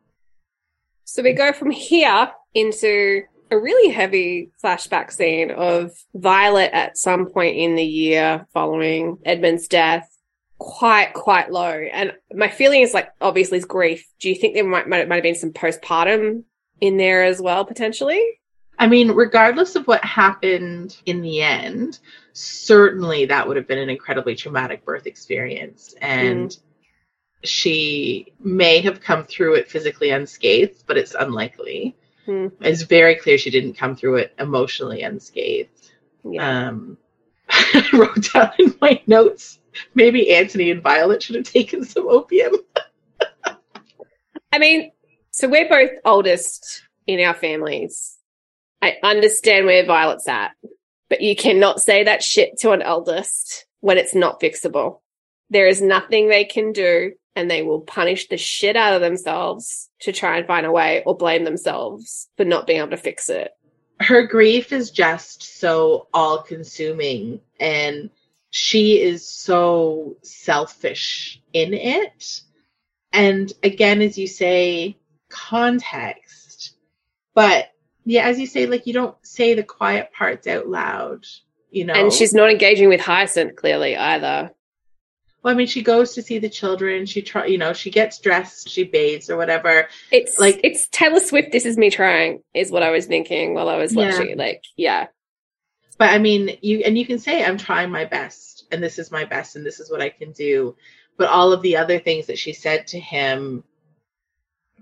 [1.06, 3.24] So we go from here into
[3.54, 9.68] a really heavy flashback scene of Violet at some point in the year following Edmund's
[9.68, 10.10] death.
[10.58, 11.72] Quite, quite low.
[11.72, 14.08] And my feeling is like, obviously, is grief.
[14.20, 16.43] Do you think there might, might, might have been some postpartum
[16.82, 18.22] in there as well, potentially?
[18.80, 21.99] I mean, regardless of what happened in the end,
[22.32, 25.93] certainly that would have been an incredibly traumatic birth experience.
[26.01, 26.60] And mm.
[27.43, 31.95] she may have come through it physically unscathed, but it's unlikely.
[32.28, 32.51] Mm.
[32.61, 35.91] It's very clear she didn't come through it emotionally unscathed.
[36.24, 36.67] Yeah.
[36.67, 36.97] Um,
[37.49, 39.59] I wrote down in my notes
[39.93, 42.53] maybe Anthony and Violet should have taken some opium.
[44.51, 44.91] I mean,
[45.32, 48.17] so we're both oldest in our families.
[48.82, 50.51] I understand where Violet's at,
[51.09, 54.99] but you cannot say that shit to an eldest when it's not fixable.
[55.49, 59.90] There is nothing they can do and they will punish the shit out of themselves
[60.02, 63.30] to try and find a way or blame themselves for not being able to fix
[63.30, 63.52] it.
[64.00, 68.10] Her grief is just so all consuming and
[68.50, 72.42] she is so selfish in it.
[73.12, 74.98] And again, as you say,
[75.30, 76.76] context.
[77.34, 77.70] But
[78.06, 81.26] yeah, as you say, like you don't say the quiet parts out loud,
[81.72, 81.94] you know.
[81.94, 84.52] And she's not engaging with Hyacinth clearly either.
[85.44, 87.06] Well, I mean, she goes to see the children.
[87.06, 89.89] She try, you know, she gets dressed, she bathes or whatever.
[90.10, 91.52] It's like it's Taylor Swift.
[91.52, 94.30] This is me trying, is what I was thinking while I was watching.
[94.30, 94.36] Yeah.
[94.38, 95.08] Like, yeah.
[95.98, 99.12] But I mean, you and you can say, "I'm trying my best, and this is
[99.12, 100.76] my best, and this is what I can do."
[101.18, 103.64] But all of the other things that she said to him,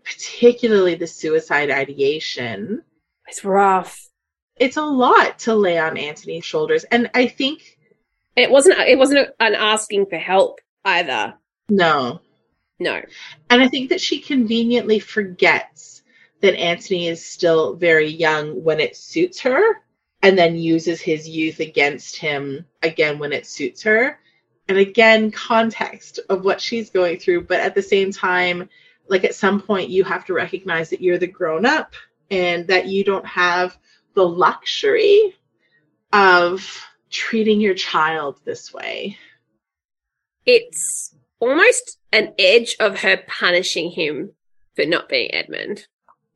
[0.03, 2.83] particularly the suicide ideation,
[3.27, 4.09] it's rough.
[4.57, 6.83] It's a lot to lay on Anthony's shoulders.
[6.83, 7.70] And I think
[8.35, 11.35] it wasn't it wasn't an asking for help either.
[11.69, 12.21] No.
[12.79, 13.01] No.
[13.49, 16.03] And I think that she conveniently forgets
[16.41, 19.61] that Anthony is still very young when it suits her
[20.23, 24.19] and then uses his youth against him again when it suits her.
[24.67, 28.69] And again, context of what she's going through, but at the same time,
[29.07, 31.93] like at some point you have to recognize that you're the grown up
[32.29, 33.77] and that you don't have
[34.13, 35.35] the luxury
[36.13, 39.17] of treating your child this way.
[40.45, 44.31] It's almost an edge of her punishing him
[44.75, 45.85] for not being Edmund.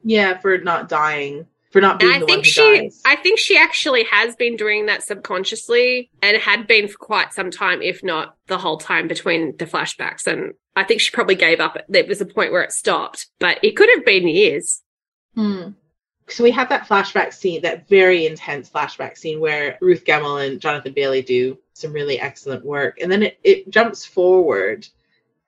[0.03, 3.01] Yeah, for not dying for not being And I the think one who she, dies.
[3.03, 7.51] I think she actually has been doing that subconsciously and had been for quite some
[7.51, 10.25] time, if not the whole time between the flashbacks.
[10.25, 11.77] And I think she probably gave up.
[11.89, 14.83] There was a point where it stopped, but it could have been years.
[15.35, 15.71] Hmm.
[16.27, 20.59] So we have that flashback scene, that very intense flashback scene where Ruth Gemmell and
[20.59, 22.99] Jonathan Bailey do some really excellent work.
[22.99, 24.87] And then it, it jumps forward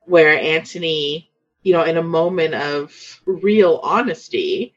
[0.01, 1.31] where Anthony,
[1.63, 4.75] you know, in a moment of real honesty,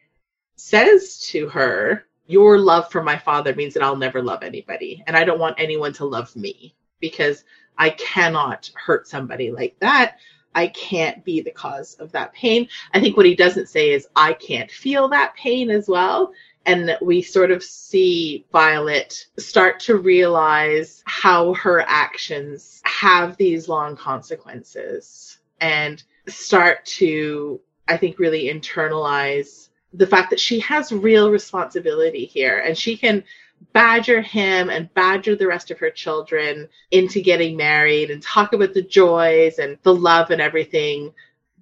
[0.57, 5.03] says to her, Your love for my father means that I'll never love anybody.
[5.07, 7.45] And I don't want anyone to love me because
[7.77, 10.17] I cannot hurt somebody like that.
[10.55, 12.69] I can't be the cause of that pain.
[12.93, 16.33] I think what he doesn't say is, I can't feel that pain as well.
[16.67, 23.97] And we sort of see Violet start to realize how her actions have these long
[23.97, 32.25] consequences and start to, I think, really internalize the fact that she has real responsibility
[32.25, 33.25] here and she can
[33.73, 38.75] badger him and badger the rest of her children into getting married and talk about
[38.75, 41.13] the joys and the love and everything.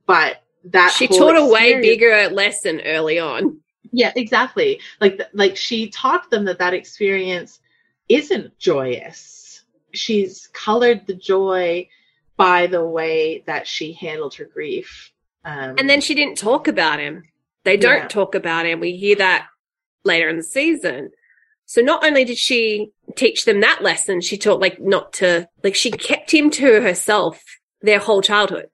[0.07, 3.61] But that She taught a way bigger lesson early on.
[3.92, 4.80] yeah, exactly.
[5.01, 7.61] Like like she taught them that that experience
[8.09, 9.62] isn't joyous.
[9.92, 11.88] She's colored the joy
[12.36, 15.12] by the way that she handled her grief.
[15.44, 17.24] Um, And then she didn't talk about him.
[17.64, 18.09] They don't Yeah.
[18.09, 18.80] talk about him.
[18.80, 19.49] We hear that
[20.05, 21.11] later in the season.
[21.68, 25.74] So not only did she teach them that lesson, she taught like not to like
[25.74, 27.44] she kept him to herself
[27.82, 28.70] their whole childhood.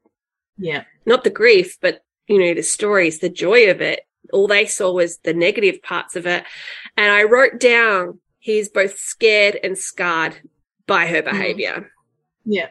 [0.56, 4.02] yeah, Not the grief, but you know, the stories, the joy of it.
[4.32, 6.44] All they saw was the negative parts of it.
[6.96, 10.36] And I wrote down he's both scared and scarred
[10.86, 11.36] by her mm-hmm.
[11.36, 11.90] behavior.
[12.44, 12.68] yeah,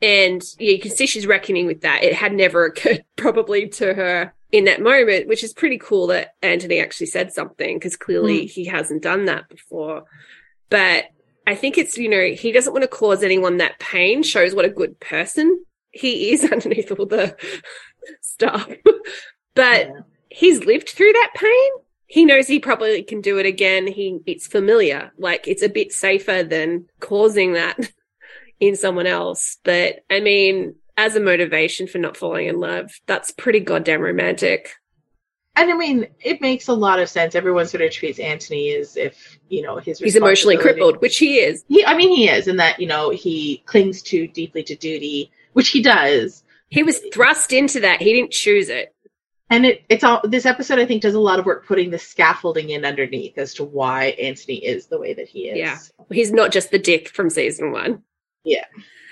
[0.00, 2.02] And yeah, you can see she's reckoning with that.
[2.02, 6.34] It had never occurred probably to her in that moment, which is pretty cool that
[6.42, 8.46] Anthony actually said something because clearly hmm.
[8.46, 10.04] he hasn't done that before.
[10.70, 11.06] But
[11.46, 14.64] I think it's, you know, he doesn't want to cause anyone that pain, shows what
[14.64, 17.36] a good person he is underneath all the
[18.20, 18.68] stuff.
[19.54, 20.00] but yeah.
[20.28, 21.70] he's lived through that pain.
[22.08, 23.86] He knows he probably can do it again.
[23.86, 25.12] He it's familiar.
[25.18, 27.78] Like it's a bit safer than causing that
[28.60, 29.58] in someone else.
[29.64, 34.74] But I mean, as a motivation for not falling in love, that's pretty goddamn romantic.
[35.56, 37.34] And I mean, it makes a lot of sense.
[37.34, 41.38] Everyone sort of treats Anthony as if you know his He's emotionally crippled, which he
[41.38, 41.64] is.
[41.68, 45.30] He, I mean, he is, in that you know he clings too deeply to duty,
[45.54, 46.44] which he does.
[46.68, 48.02] He was thrust into that.
[48.02, 48.94] He didn't choose it.
[49.48, 50.78] And it, it's all this episode.
[50.78, 54.06] I think does a lot of work putting the scaffolding in underneath as to why
[54.20, 55.58] Anthony is the way that he is.
[55.58, 55.78] Yeah.
[56.10, 58.02] He's not just the dick from season one.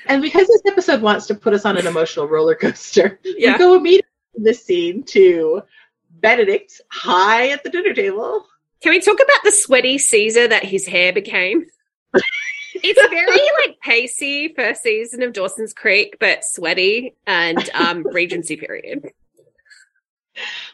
[0.07, 3.53] And because this episode wants to put us on an emotional roller coaster, Yeah.
[3.53, 5.63] we go immediately from this scene to
[6.11, 8.47] Benedict high at the dinner table.
[8.83, 11.67] Can we talk about the sweaty Caesar that his hair became?
[12.75, 19.11] it's very like Pacey first season of Dawson's Creek, but sweaty and um Regency period.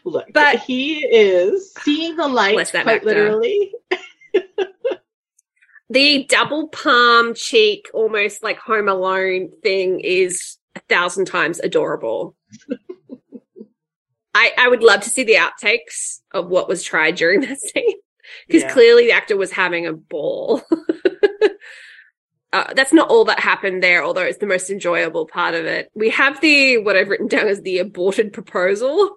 [0.04, 3.72] Look, But- he is seeing the light quite literally.
[5.90, 12.36] The double palm cheek, almost like Home Alone thing is a thousand times adorable.
[14.34, 17.96] I, I would love to see the outtakes of what was tried during that scene
[18.46, 18.72] because Yeah.
[18.72, 20.62] clearly the actor was having a ball.
[22.52, 25.90] uh, that's not all that happened there, although it's the most enjoyable part of it.
[25.94, 29.16] We have the what I've written down as the aborted proposal.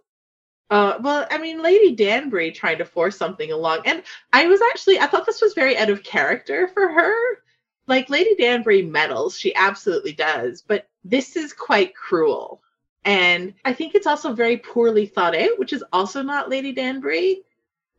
[0.73, 4.01] Uh, well, I mean, Lady Danbury trying to force something along, and
[4.33, 7.13] I was actually I thought this was very out of character for her.
[7.85, 12.63] Like Lady Danbury meddles, she absolutely does, but this is quite cruel,
[13.05, 17.43] and I think it's also very poorly thought out, which is also not Lady Danbury.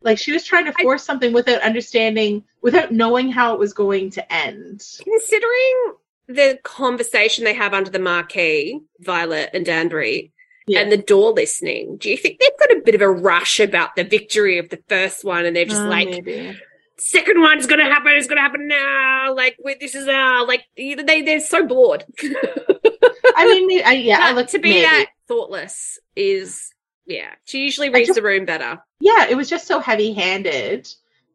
[0.01, 3.71] Like she was trying to I- force something without understanding, without knowing how it was
[3.71, 4.85] going to end.
[5.01, 5.93] Considering
[6.27, 10.33] the conversation they have under the marquee, Violet and Danbury,
[10.67, 10.79] Yeah.
[10.81, 13.95] and the door listening, do you think they've got a bit of a rush about
[13.95, 16.57] the victory of the first one and they're just Uh, like, maybe.
[16.97, 21.39] second one's gonna happen, it's gonna happen now, like this is our like they they're
[21.39, 22.03] so bored.
[23.37, 24.81] I mean, I, yeah, I look to be maybe.
[24.83, 26.71] that thoughtless is
[27.05, 27.29] yeah.
[27.45, 28.81] She usually reads just- the room better.
[28.99, 30.87] yeah, it was just so heavy handed.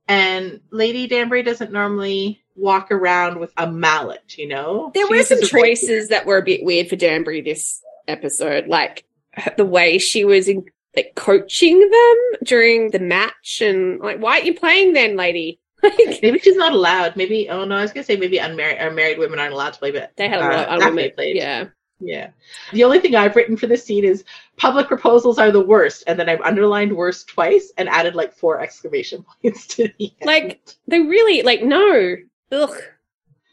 [0.08, 4.90] And Lady Danbury doesn't normally walk around with a mallet, you know?
[4.92, 5.70] There She were some uses a rapier.
[5.76, 9.04] choices that were a bit weird for Danbury this episode, like
[9.34, 10.64] her- the way she was in,
[10.96, 15.60] like coaching them during the match, and like, why aren't you playing then, lady?
[15.82, 17.16] Like, Maybe she's not allowed.
[17.16, 19.72] Maybe, oh no, I was going to say maybe unmarried or married women aren't allowed
[19.72, 21.12] to play, but they had a uh, lot of Daphne women.
[21.14, 21.36] played.
[21.36, 21.68] Yeah,
[22.00, 22.30] Yeah.
[22.74, 24.24] The only thing I've written for this scene is
[24.58, 28.60] public proposals are the worst, and then I've underlined worst twice and added like four
[28.60, 30.26] exclamation points to the end.
[30.26, 32.16] Like they really like no.
[32.52, 32.76] Ugh.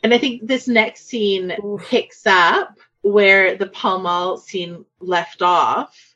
[0.03, 1.81] And I think this next scene Oof.
[1.87, 2.77] picks up
[3.11, 6.15] where the Pall Mall scene left off,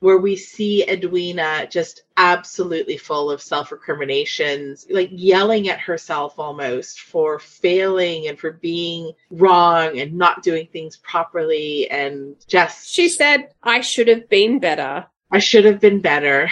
[0.00, 7.00] where we see Edwina just absolutely full of self recriminations, like yelling at herself almost
[7.00, 11.88] for failing and for being wrong and not doing things properly.
[11.90, 15.06] And just, She said I should have been better.
[15.30, 16.50] I should have been better.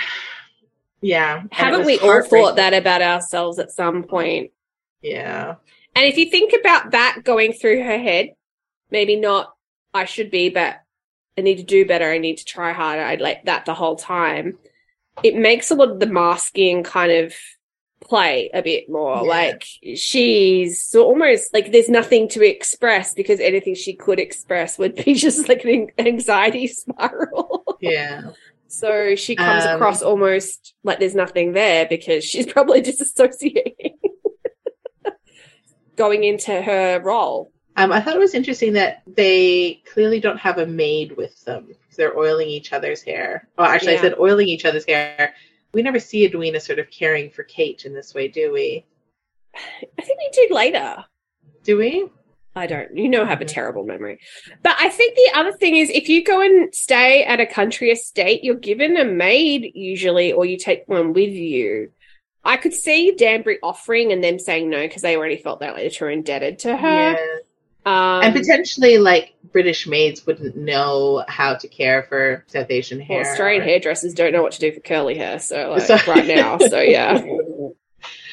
[1.00, 1.42] Yeah.
[1.52, 4.52] Haven't we all thought that about ourselves at some point?
[5.02, 5.56] Yeah.
[5.94, 8.30] And if you think about that going through her head,
[8.90, 9.53] maybe not
[9.94, 10.80] I should be, but
[11.38, 12.10] I need to do better.
[12.10, 13.02] I need to try harder.
[13.02, 14.58] I'd like that the whole time.
[15.22, 17.32] It makes a lot of the masking kind of
[18.00, 19.16] play a bit more.
[19.16, 19.20] Yeah.
[19.22, 19.64] Like
[19.94, 25.14] she's so almost like there's nothing to express because anything she could express would be
[25.26, 27.64] just like an anxiety spiral.
[27.80, 28.32] Yeah.
[28.66, 33.94] so she comes Um, across almost like there's nothing there because she's probably disassociating
[35.96, 37.52] going into her role.
[37.76, 41.66] Um, I thought it was interesting that they clearly don't have a maid with them
[41.66, 43.48] because they're oiling each other's hair.
[43.58, 43.98] Well, actually, Yeah.
[43.98, 45.34] I said oiling each other's hair.
[45.72, 48.84] We never see Edwina sort of caring for Kate in this way, do we?
[49.56, 51.04] I think we did later.
[51.64, 52.08] Do we?
[52.56, 52.96] I don't.
[52.96, 53.48] You know, I have a Mhm.
[53.52, 54.20] terrible memory.
[54.62, 57.90] But I think the other thing is if you go and stay at a country
[57.90, 61.90] estate, you're given a maid usually, or you take one with you.
[62.44, 65.90] I could see Danbury offering and them saying no because they already felt that they
[66.00, 66.88] were indebted to her.
[67.12, 67.36] Yeah.
[67.86, 73.06] Um, and potentially, like British maids wouldn't know how to care for South Asian well,
[73.06, 73.30] hair.
[73.30, 76.26] Australian or- hairdressers don't know what to do for curly hair, so like So- right
[76.26, 76.58] now.
[76.58, 77.22] So yeah.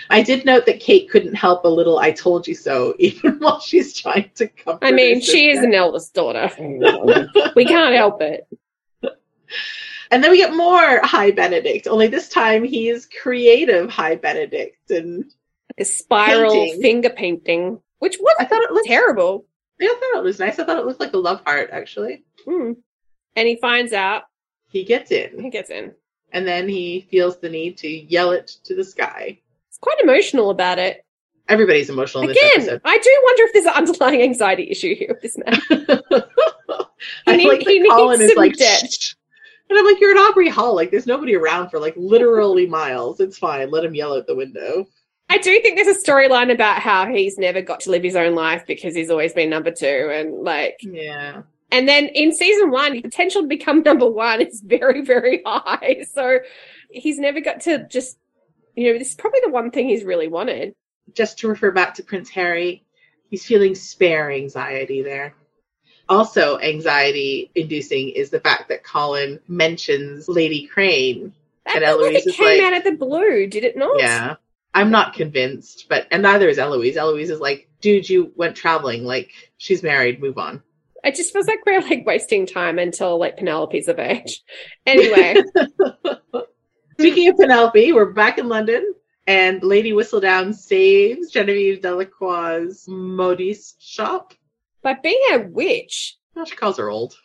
[0.10, 3.60] I did note that Kate couldn't help a little "I told you so" even while
[3.60, 4.86] she's trying to comfort.
[4.86, 6.50] I mean, she is an eldest daughter.
[7.56, 8.48] we can't help it.
[10.12, 14.92] And then we get more High Benedict, only this time he's creative High Benedict.
[14.92, 15.32] And
[15.78, 16.82] A spiral Painting.
[16.82, 19.46] finger painting, which was I thought it looked terrible.
[19.80, 20.60] Yeah, I thought it was nice.
[20.60, 22.24] I thought it looked like a love heart, actually.
[22.46, 22.74] Hmm.
[23.36, 24.24] And he finds out,
[24.70, 25.40] He gets in.
[25.42, 25.94] he gets in.
[26.34, 29.40] and then he feels the need to yell it to the sky.
[29.70, 31.06] It's quite emotional about it.
[31.50, 32.82] Everybody's emotional in Again, this episode.
[32.86, 35.60] I do wonder if there's an underlying anxiety issue here with this man.
[37.28, 38.56] I need- like he needs Colin is like.
[38.58, 39.16] "Shh."
[39.70, 40.76] and I'm like, you're at Aubrey Hall.
[40.76, 43.20] Like, there's nobody around for like literally miles.
[43.20, 43.72] It's fine.
[43.72, 44.86] Let him yell out the window.
[45.34, 48.36] I do think there's a storyline about how he's never got to live his own
[48.36, 50.10] life because he's always been number two.
[50.14, 51.44] And like, Yeah.
[51.72, 56.06] and then in season one, his potential to become number one is very, very high.
[56.14, 56.40] So
[56.90, 58.18] he's never got to just,
[58.76, 60.74] you know, this is probably the one thing he's really wanted.
[61.14, 62.84] just to refer back to Prince Harry,
[63.30, 65.34] he's feeling spare anxiety there.
[66.10, 71.32] Also, anxiety inducing is the fact that Colin mentions Lady Crane.
[71.66, 73.78] That And felt like Eloise it is came like- out of the blue, did it
[73.78, 73.98] not?
[74.00, 74.36] Yeah.
[74.74, 76.98] I'm not convinced, but and neither is Eloise.
[76.98, 79.04] Eloise is like, dude, you went traveling.
[79.04, 80.62] Like, she's married, move on.
[81.04, 84.44] It just feels like we're like wasting time until like Penelope's of age.
[84.86, 85.36] Anyway,
[87.00, 88.94] Speaking of Penelope, we're back in London,
[89.28, 94.34] and Lady Whistledown saves Genevieve Delacroix's modiste shop.
[94.84, 97.16] by being a witch, Well, she calls her old.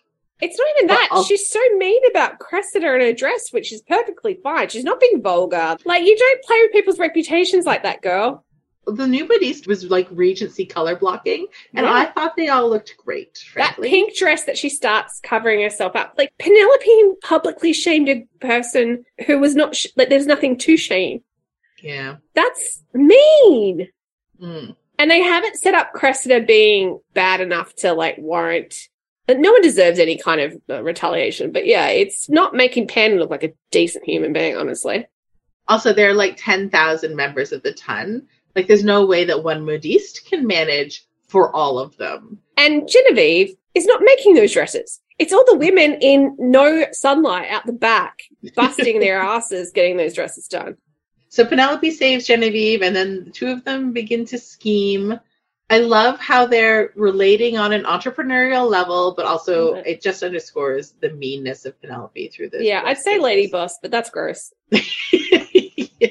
[0.40, 1.08] It's not even that.
[1.10, 4.68] I'll- She's so mean about Cressida and her dress, which is perfectly fine.
[4.68, 5.76] She's not being vulgar.
[5.84, 8.44] Like, you don't play with people's reputations like that, girl.
[8.88, 11.92] The new modiste was like Regency color blocking, and Yeah.
[11.92, 13.36] I thought they all looked great.
[13.56, 16.14] That pink dress that she starts covering herself up.
[16.16, 21.22] Like, Penelope publicly shamed a person who was not, sh- like, there's nothing to shame.
[21.82, 22.16] yeah.
[22.34, 23.88] That's mean.
[24.40, 24.76] Mm.
[24.98, 28.74] And they haven't set up Cressida being bad enough to like warrant.
[29.28, 31.52] No one deserves any kind of uh, retaliation.
[31.52, 35.06] But yeah, it's not making Pen look like a decent human being, honestly.
[35.68, 38.26] Also, there are like ten thousand members of the Ton.
[38.54, 42.38] Like, there's no way that one modiste can manage for all of them.
[42.56, 45.00] And Genevieve is not making those dresses.
[45.18, 48.22] It's all the women in no sunlight out the back,
[48.54, 50.76] busting their asses, getting those dresses done.
[51.28, 55.18] So Penelope saves Genevieve, and then the two of them begin to scheme.
[55.68, 59.86] I love how they're relating on an entrepreneurial level, but also Mhm.
[59.86, 62.62] it just underscores the meanness of Penelope through this.
[62.62, 64.52] Yeah, I'd say lady boss, but that's gross.
[65.98, 66.08] Yeah.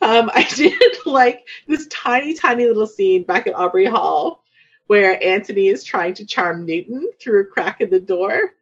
[0.00, 0.72] Um, I did
[1.06, 4.42] like this tiny, tiny little scene back at Aubrey Hall
[4.86, 8.52] where Anthony is trying to charm Newton through a crack in the door,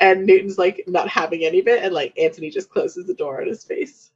[0.00, 3.40] and Newton's like not having any of it, and like Anthony just closes the door
[3.40, 4.10] on his face.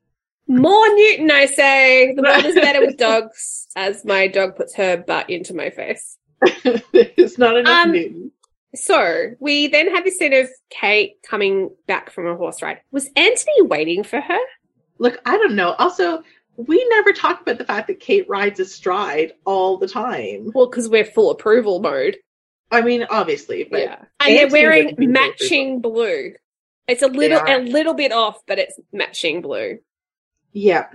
[0.50, 2.12] More Newton, I say.
[2.14, 6.18] The world is better with dogs, as my dog puts her butt into my face.
[6.92, 8.32] There's not enough Um, Newton.
[8.74, 12.80] So we then have this scene of Kate coming back from a horse ride.
[12.90, 14.38] Was Anthony waiting for her?
[14.98, 15.72] Look, I don't know.
[15.78, 16.22] Also,
[16.56, 20.50] we never talk about the fact that Kate rides astride all the time.
[20.54, 22.16] Well, because we're full approval mode.
[22.72, 26.34] I mean, obviously, but yeah, and they're wearing would be full matching blue.
[26.86, 29.78] It's a little a little bit off, but it's matching blue,
[30.52, 30.86] yeah.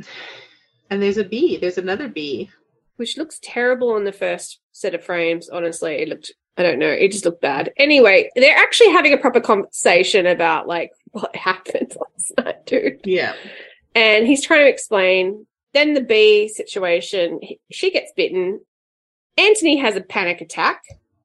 [0.90, 1.58] And there's a bee.
[1.58, 2.50] There's another bee.
[2.98, 5.50] which looks terrible on the first set of frames.
[5.50, 6.32] Honestly, it looked.
[6.58, 6.90] I don't know.
[6.90, 7.74] It just looked bad.
[7.78, 13.02] Anyway, they're actually having a proper conversation about like what happened last night, dude.
[13.04, 13.34] Yeah.
[13.94, 15.46] and he's trying to explain.
[15.74, 17.42] Then the bee situation,
[17.72, 18.62] she gets bitten.
[19.38, 20.82] Anthony has a panic attack.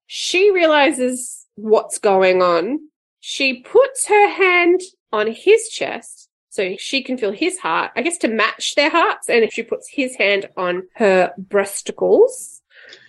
[0.09, 2.81] She realizes what's going on.
[3.21, 4.81] She puts her hand
[5.13, 9.29] on his chest so she can feel his heart, I guess to match their hearts.
[9.29, 12.61] And if she puts his hand on her breasticles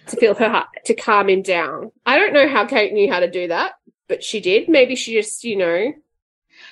[0.07, 1.91] to feel her heart, to calm him down.
[2.05, 3.73] I don't know how Kate knew how to do that,
[4.07, 4.69] but she did.
[4.69, 5.93] Maybe she just, you know,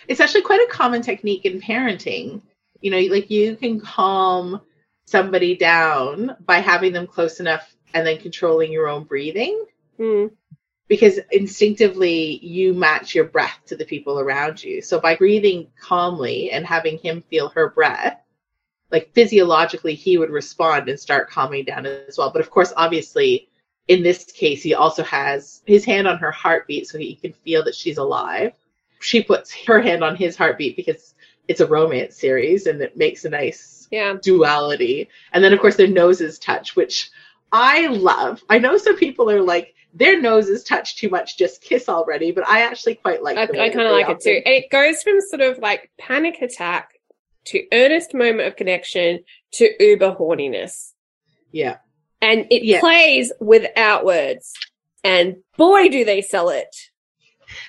[0.07, 2.41] It's actually quite a common technique in parenting.
[2.81, 4.61] You know, like you can calm
[5.05, 9.65] somebody down by having them close enough and then controlling your own breathing.
[9.99, 10.29] mm,
[10.89, 14.81] because instinctively you match your breath to the people around you.
[14.81, 18.19] So by breathing calmly and having him feel her breath,
[18.91, 22.31] like physiologically he would respond and start calming down as well.
[22.31, 23.49] But of course, obviously,
[23.87, 27.63] in this case, he also has his hand on her heartbeat so he can feel
[27.65, 28.53] that she's alive.
[28.99, 31.13] She puts her hand on his heartbeat because
[31.47, 34.15] it's a romance series and it makes a nice yeah.
[34.19, 35.07] duality.
[35.33, 37.11] And then, of course, their noses touch, which
[37.51, 38.43] I love.
[38.49, 42.47] I know some people are like, their noses touch too much, just kiss already, but
[42.47, 44.41] I actually quite like I, I kind of like it too.
[44.45, 46.91] And it goes from sort of like panic attack
[47.45, 49.23] to earnest moment of connection
[49.53, 50.93] to uber horniness.
[51.51, 51.77] Yeah.
[52.21, 52.79] And it Yeah.
[52.79, 54.53] plays without words.
[55.03, 56.75] And boy, do they sell it.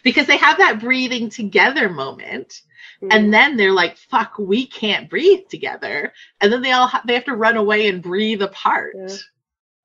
[0.02, 2.60] Because they have that breathing together moment.
[3.02, 3.08] Mm.
[3.10, 6.12] And then they're like, fuck, we can't breathe together.
[6.40, 8.94] And then they all ha- they have to run away and breathe apart.
[8.98, 9.16] Yeah.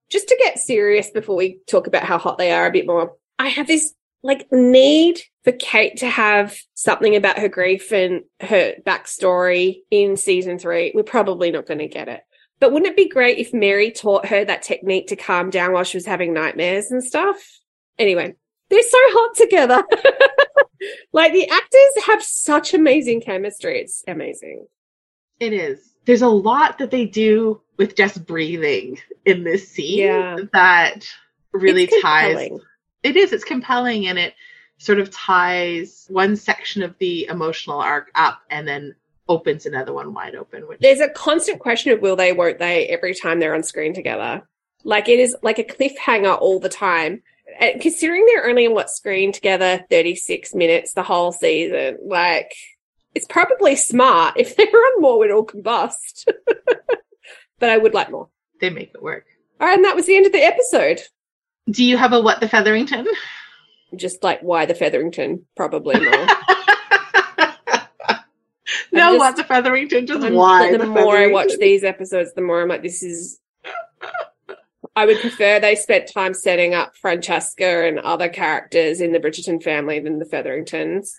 [0.10, 3.14] Just to get serious before we talk about how hot they are a bit more,
[3.39, 3.93] I have this
[4.24, 10.58] like need for Kate to have something about her grief and her backstory in season
[10.58, 10.91] three.
[10.95, 12.22] We're probably not going to get it.
[12.60, 15.84] But wouldn't it be great if Mary taught her that technique to calm down while
[15.84, 17.38] she was having nightmares and stuff?
[17.99, 18.36] Anyway,
[18.70, 19.84] they're so hot together.
[21.14, 23.82] like the actors have such amazing chemistry.
[23.82, 24.68] It's amazing.
[25.39, 25.95] It is.
[26.06, 30.38] There's a lot that they do with just breathing in this scene Yeah.
[30.53, 31.08] that
[31.51, 32.51] really ties
[33.03, 34.34] it is it's compelling and it
[34.78, 38.93] sort of ties one section of the emotional arc up and then
[39.30, 42.88] opens another one wide open which there's a constant question of will they, won't they
[42.88, 44.43] every time they're on screen together.
[44.84, 47.24] Like it is like a cliffhanger all the time.
[47.60, 52.53] And considering they're only on what screen together 36 minutes the whole season, like
[53.16, 54.36] it's probably smart.
[54.38, 56.28] If they run more, we'd all combust.
[57.59, 58.30] but I would like more.
[58.61, 59.26] they make it work
[59.59, 61.01] All right, and that was the end of the episode.
[61.70, 63.07] do you have a what the featherington
[63.95, 66.11] Just like why the Featherington, probably more.
[68.91, 72.34] no just- what the featherington just I'm- why the, the, more I watch these episodes,
[72.34, 73.39] the more I'm like, this is.
[74.97, 79.61] I would prefer they spent time setting up Francesca and other characters in the Bridgerton
[79.61, 81.13] family than the Featheringtons.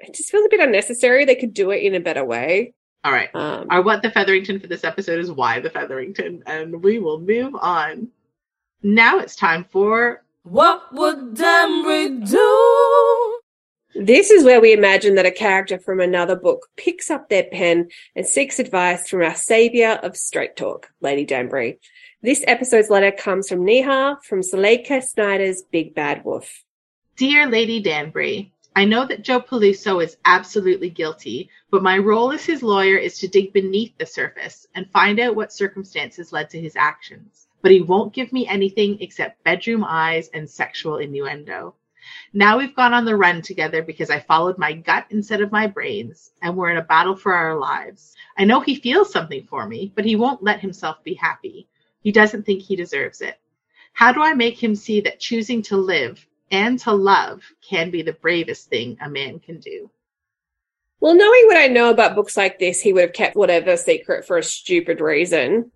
[0.00, 1.24] It just feels a bit unnecessary.
[1.24, 2.74] They could do it in a better way.
[3.04, 6.82] all right Um, our what the featherington for this episode is why the featherington and
[6.82, 8.08] we will move on
[8.82, 13.40] now it's time for What would Danbury do?
[13.94, 17.88] This is where we imagine that a character from another book picks up their pen
[18.16, 21.78] and seeks advice from our savior of straight talk, Lady Danbury.
[22.22, 26.62] This episode's letter comes from Neha from Suleikha Snyder's Big Bad Wolf.
[27.16, 32.44] Dear Lady Danbury, I know that Joe Peluso is absolutely guilty, but my role as
[32.44, 36.60] his lawyer is to dig beneath the surface and find out what circumstances led to
[36.60, 37.48] his actions.
[37.62, 41.74] But he won't give me anything except bedroom eyes and sexual innuendo.
[42.32, 45.66] Now we've gone on the run together because I followed my gut instead of my
[45.66, 48.14] brains, and we're in a battle for our lives.
[48.38, 51.66] I know he feels something for me, but he won't let himself be happy.
[52.02, 53.38] He doesn't think he deserves it.
[53.92, 58.02] How do I make him see that choosing to live and to love can be
[58.02, 59.90] the bravest thing a man can do?
[61.00, 64.26] Well, knowing what I know about books like this, he would have kept whatever secret
[64.26, 65.70] for a stupid reason.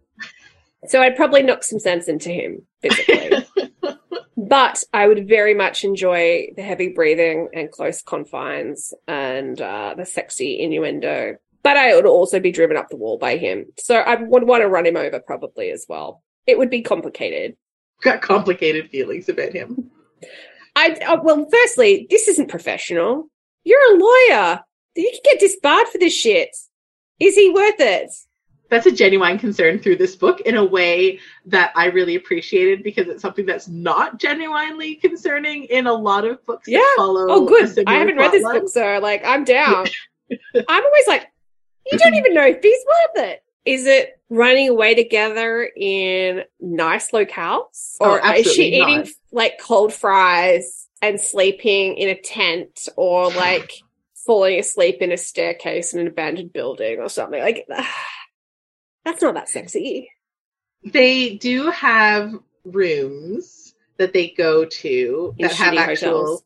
[0.86, 3.46] So I'd probably knock some sense into him physically.
[4.36, 10.04] but I would very much enjoy the heavy breathing and close confines and uh, the
[10.04, 11.36] sexy innuendo.
[11.62, 13.66] But I would also be driven up the wall by him.
[13.78, 16.22] So I would want to run him over probably as well.
[16.46, 17.56] It would be complicated.
[18.02, 19.90] Got complicated feelings about him.
[20.76, 23.28] I uh, well, firstly, this isn't professional.
[23.64, 24.60] You're a lawyer.
[24.96, 26.50] You can get disbarred for this shit.
[27.20, 28.10] Is he worth it?
[28.70, 33.06] That's a genuine concern through this book in a way that I really appreciated because
[33.08, 36.66] it's something that's not genuinely concerning in a lot of books.
[36.66, 36.78] Yeah.
[36.78, 37.84] That follow Oh, good.
[37.86, 38.60] I haven't read this plotline.
[38.62, 39.86] book, so like, I'm down.
[40.68, 41.30] I'm always like,
[41.90, 43.43] you don't even know if he's worth it.
[43.64, 49.92] Is it running away together in nice locales, Oh, or is she eating like cold
[49.92, 53.72] fries and sleeping in a tent, or like
[54.26, 57.40] falling asleep in a staircase in an abandoned building or something?
[57.40, 57.66] Like,
[59.04, 60.10] that's not that sexy.
[60.84, 62.34] They do have
[62.64, 66.10] rooms that they go to In that have actual.
[66.10, 66.44] hotels.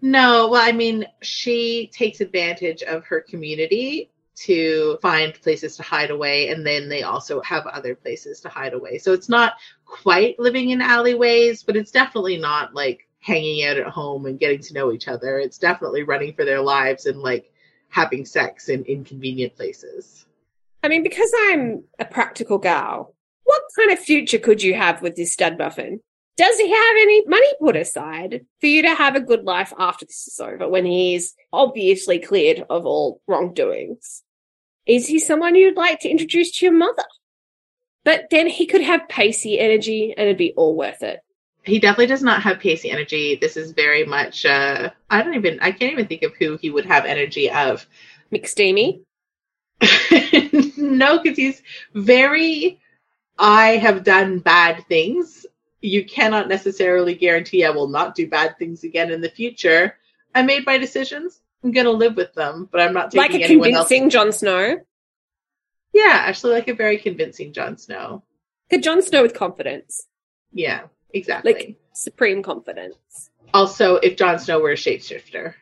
[0.00, 6.10] No, well, I mean, she takes advantage of her community to find places to hide
[6.10, 8.98] away, and then they also have other places to hide away.
[8.98, 9.54] So it's not
[9.84, 14.60] quite living in alleyways, but it's definitely not like hanging out at home and getting
[14.60, 15.38] to know each other.
[15.38, 17.50] It's definitely running for their lives and like
[17.88, 20.26] having sex in inconvenient places.
[20.82, 25.16] I mean, because I'm a practical gal, what kind of future could you have with
[25.16, 26.00] this stud muffin?
[26.36, 30.04] Does he have any money put aside for you to have a good life after
[30.04, 34.23] this is over when he's obviously cleared of all wrongdoings?
[34.86, 37.04] Is he someone you'd like to introduce to your mother?
[38.04, 41.20] But then he could have Pacey energy and it'd be all worth it.
[41.62, 43.36] He definitely does not have Pacey energy.
[43.36, 46.70] This is very much uh I don't even I can't even think of who he
[46.70, 47.86] would have energy of.
[48.32, 49.00] McSteamy?
[50.76, 51.62] no, because he's
[51.94, 52.80] very
[53.38, 55.46] I have done bad things.
[55.80, 59.96] You cannot necessarily guarantee I will not do bad things again in the future.
[60.34, 61.40] I made my decisions.
[61.64, 64.12] I'm gonna live with them, but I'm not taking Like a anyone convincing else.
[64.12, 64.76] Jon Snow?
[65.94, 68.22] Yeah, actually like a very convincing Jon Snow.
[68.70, 70.06] A Jon Snow with confidence.
[70.52, 70.82] Yeah,
[71.12, 71.54] exactly.
[71.54, 73.30] Like supreme confidence.
[73.54, 75.54] also, if Jon Snow were a shapeshifter.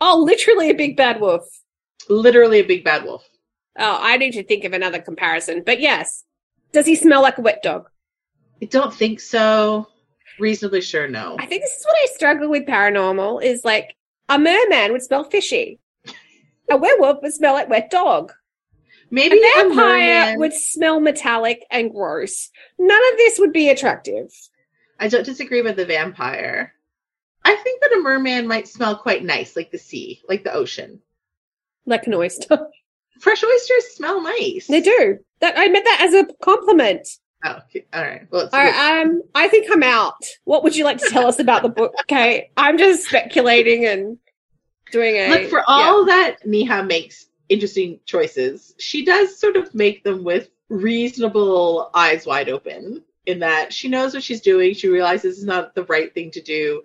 [0.00, 1.48] Oh, literally a big bad wolf.
[2.08, 3.26] Literally a big bad wolf.
[3.78, 5.62] Oh, I need to think of another comparison.
[5.64, 6.24] But yes.
[6.72, 7.88] Does he smell like a wet dog?
[8.60, 9.86] I don't think so.
[10.38, 11.36] Reasonably sure, no.
[11.38, 13.94] I think this is what I struggle with paranormal is like
[14.28, 15.78] a merman would smell fishy.
[16.70, 18.32] A werewolf would smell like wet dog.
[19.10, 20.38] Maybe a a vampire merman.
[20.40, 22.50] would smell metallic and gross.
[22.78, 24.30] None of this would be attractive.
[24.98, 26.72] I don't disagree with the vampire.
[27.44, 31.02] I think that a merman might smell quite nice, like the sea, like the ocean.
[31.84, 32.68] Like an oyster.
[33.20, 34.66] Fresh oysters smell nice.
[34.66, 35.18] they do.
[35.40, 37.06] That I meant that as a compliment.
[37.44, 37.84] Oh, okay.
[37.92, 38.26] all right.
[38.30, 40.14] Well, right, um, I think I'm out.
[40.44, 41.94] What would you like to tell us about the book?
[42.02, 44.18] Okay, I'm just speculating and
[44.90, 45.64] doing a look for yeah.
[45.66, 48.74] all that Neha makes interesting choices.
[48.78, 53.02] She does sort of make them with reasonable eyes wide open.
[53.26, 56.42] In that she knows what she's doing, she realizes it's not the right thing to
[56.42, 56.82] do,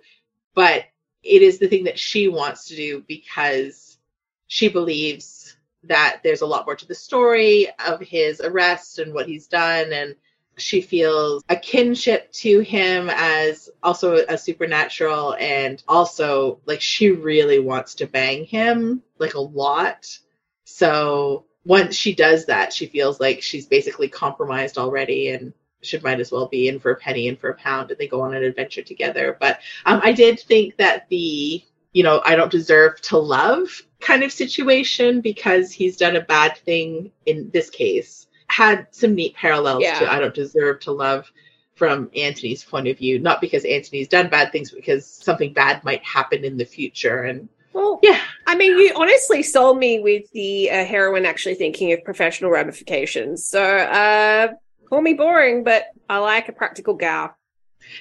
[0.54, 0.84] but
[1.22, 3.98] it is the thing that she wants to do because
[4.46, 9.26] she believes that there's a lot more to the story of his arrest and what
[9.26, 10.14] he's done and
[10.56, 17.58] she feels a kinship to him as also a supernatural and also like she really
[17.58, 20.18] wants to bang him like a lot.
[20.64, 25.52] So once she does that she feels like she's basically compromised already and
[25.82, 28.06] should might as well be in for a penny and for a pound and they
[28.06, 29.36] go on an adventure together.
[29.38, 31.62] But um, i did think that the
[31.92, 36.56] you know i don't deserve to love kind of situation because he's done a bad
[36.58, 39.98] thing in this case had some neat parallels Yeah.
[40.00, 41.30] to I don't deserve to love
[41.74, 45.82] from Anthony's point of view, not because Anthony's done bad things, but because something bad
[45.84, 47.22] might happen in the future.
[47.22, 51.92] And Well, yeah, I mean, you honestly sold me with the uh, heroine actually thinking
[51.92, 53.46] of professional ramifications.
[53.46, 54.48] So, uh,
[54.88, 57.34] call me boring, but I like a practical gal.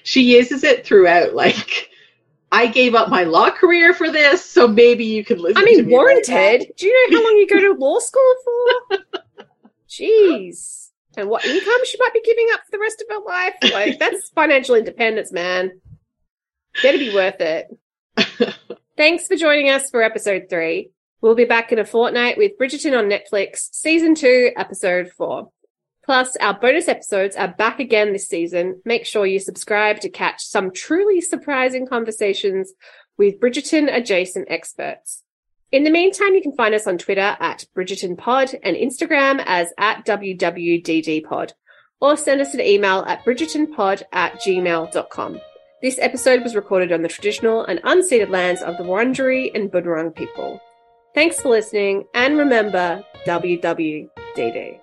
[0.04, 1.34] she uses it throughout.
[1.34, 1.90] Like,
[2.52, 5.58] I gave up my law career for this, so maybe you can listen.
[5.58, 6.72] I to mean, me right warranted.
[6.76, 8.98] Do you know how long you go to law school for?
[9.90, 10.90] Jeez.
[11.18, 13.56] And what income she might be giving up for the rest of her life?
[13.74, 15.82] Like, that's financial independence, man.
[16.84, 17.68] Better be worth it.
[18.98, 20.92] Thanks for joining us for episode three.
[21.22, 25.52] We'll be back in a fortnight with Bridgerton on Netflix, season two, episode four.
[26.06, 28.82] Plus, our bonus episodes are back again this season.
[28.86, 32.74] Make sure you subscribe to catch some truly surprising conversations
[33.18, 35.24] with Bridgerton adjacent experts.
[35.72, 39.72] In the meantime, you can find us on Twitter at Bridgerton Pod and Instagram as
[39.78, 41.52] at WWDDPod,
[42.02, 45.40] or send us an email at bridgertonpod at gmail.com.
[45.82, 50.16] This episode was recorded on the traditional and unceded lands of the Wurundjeri and Bunurong
[50.16, 50.60] people.
[51.14, 54.79] Thanks for listening, and remember WWDD.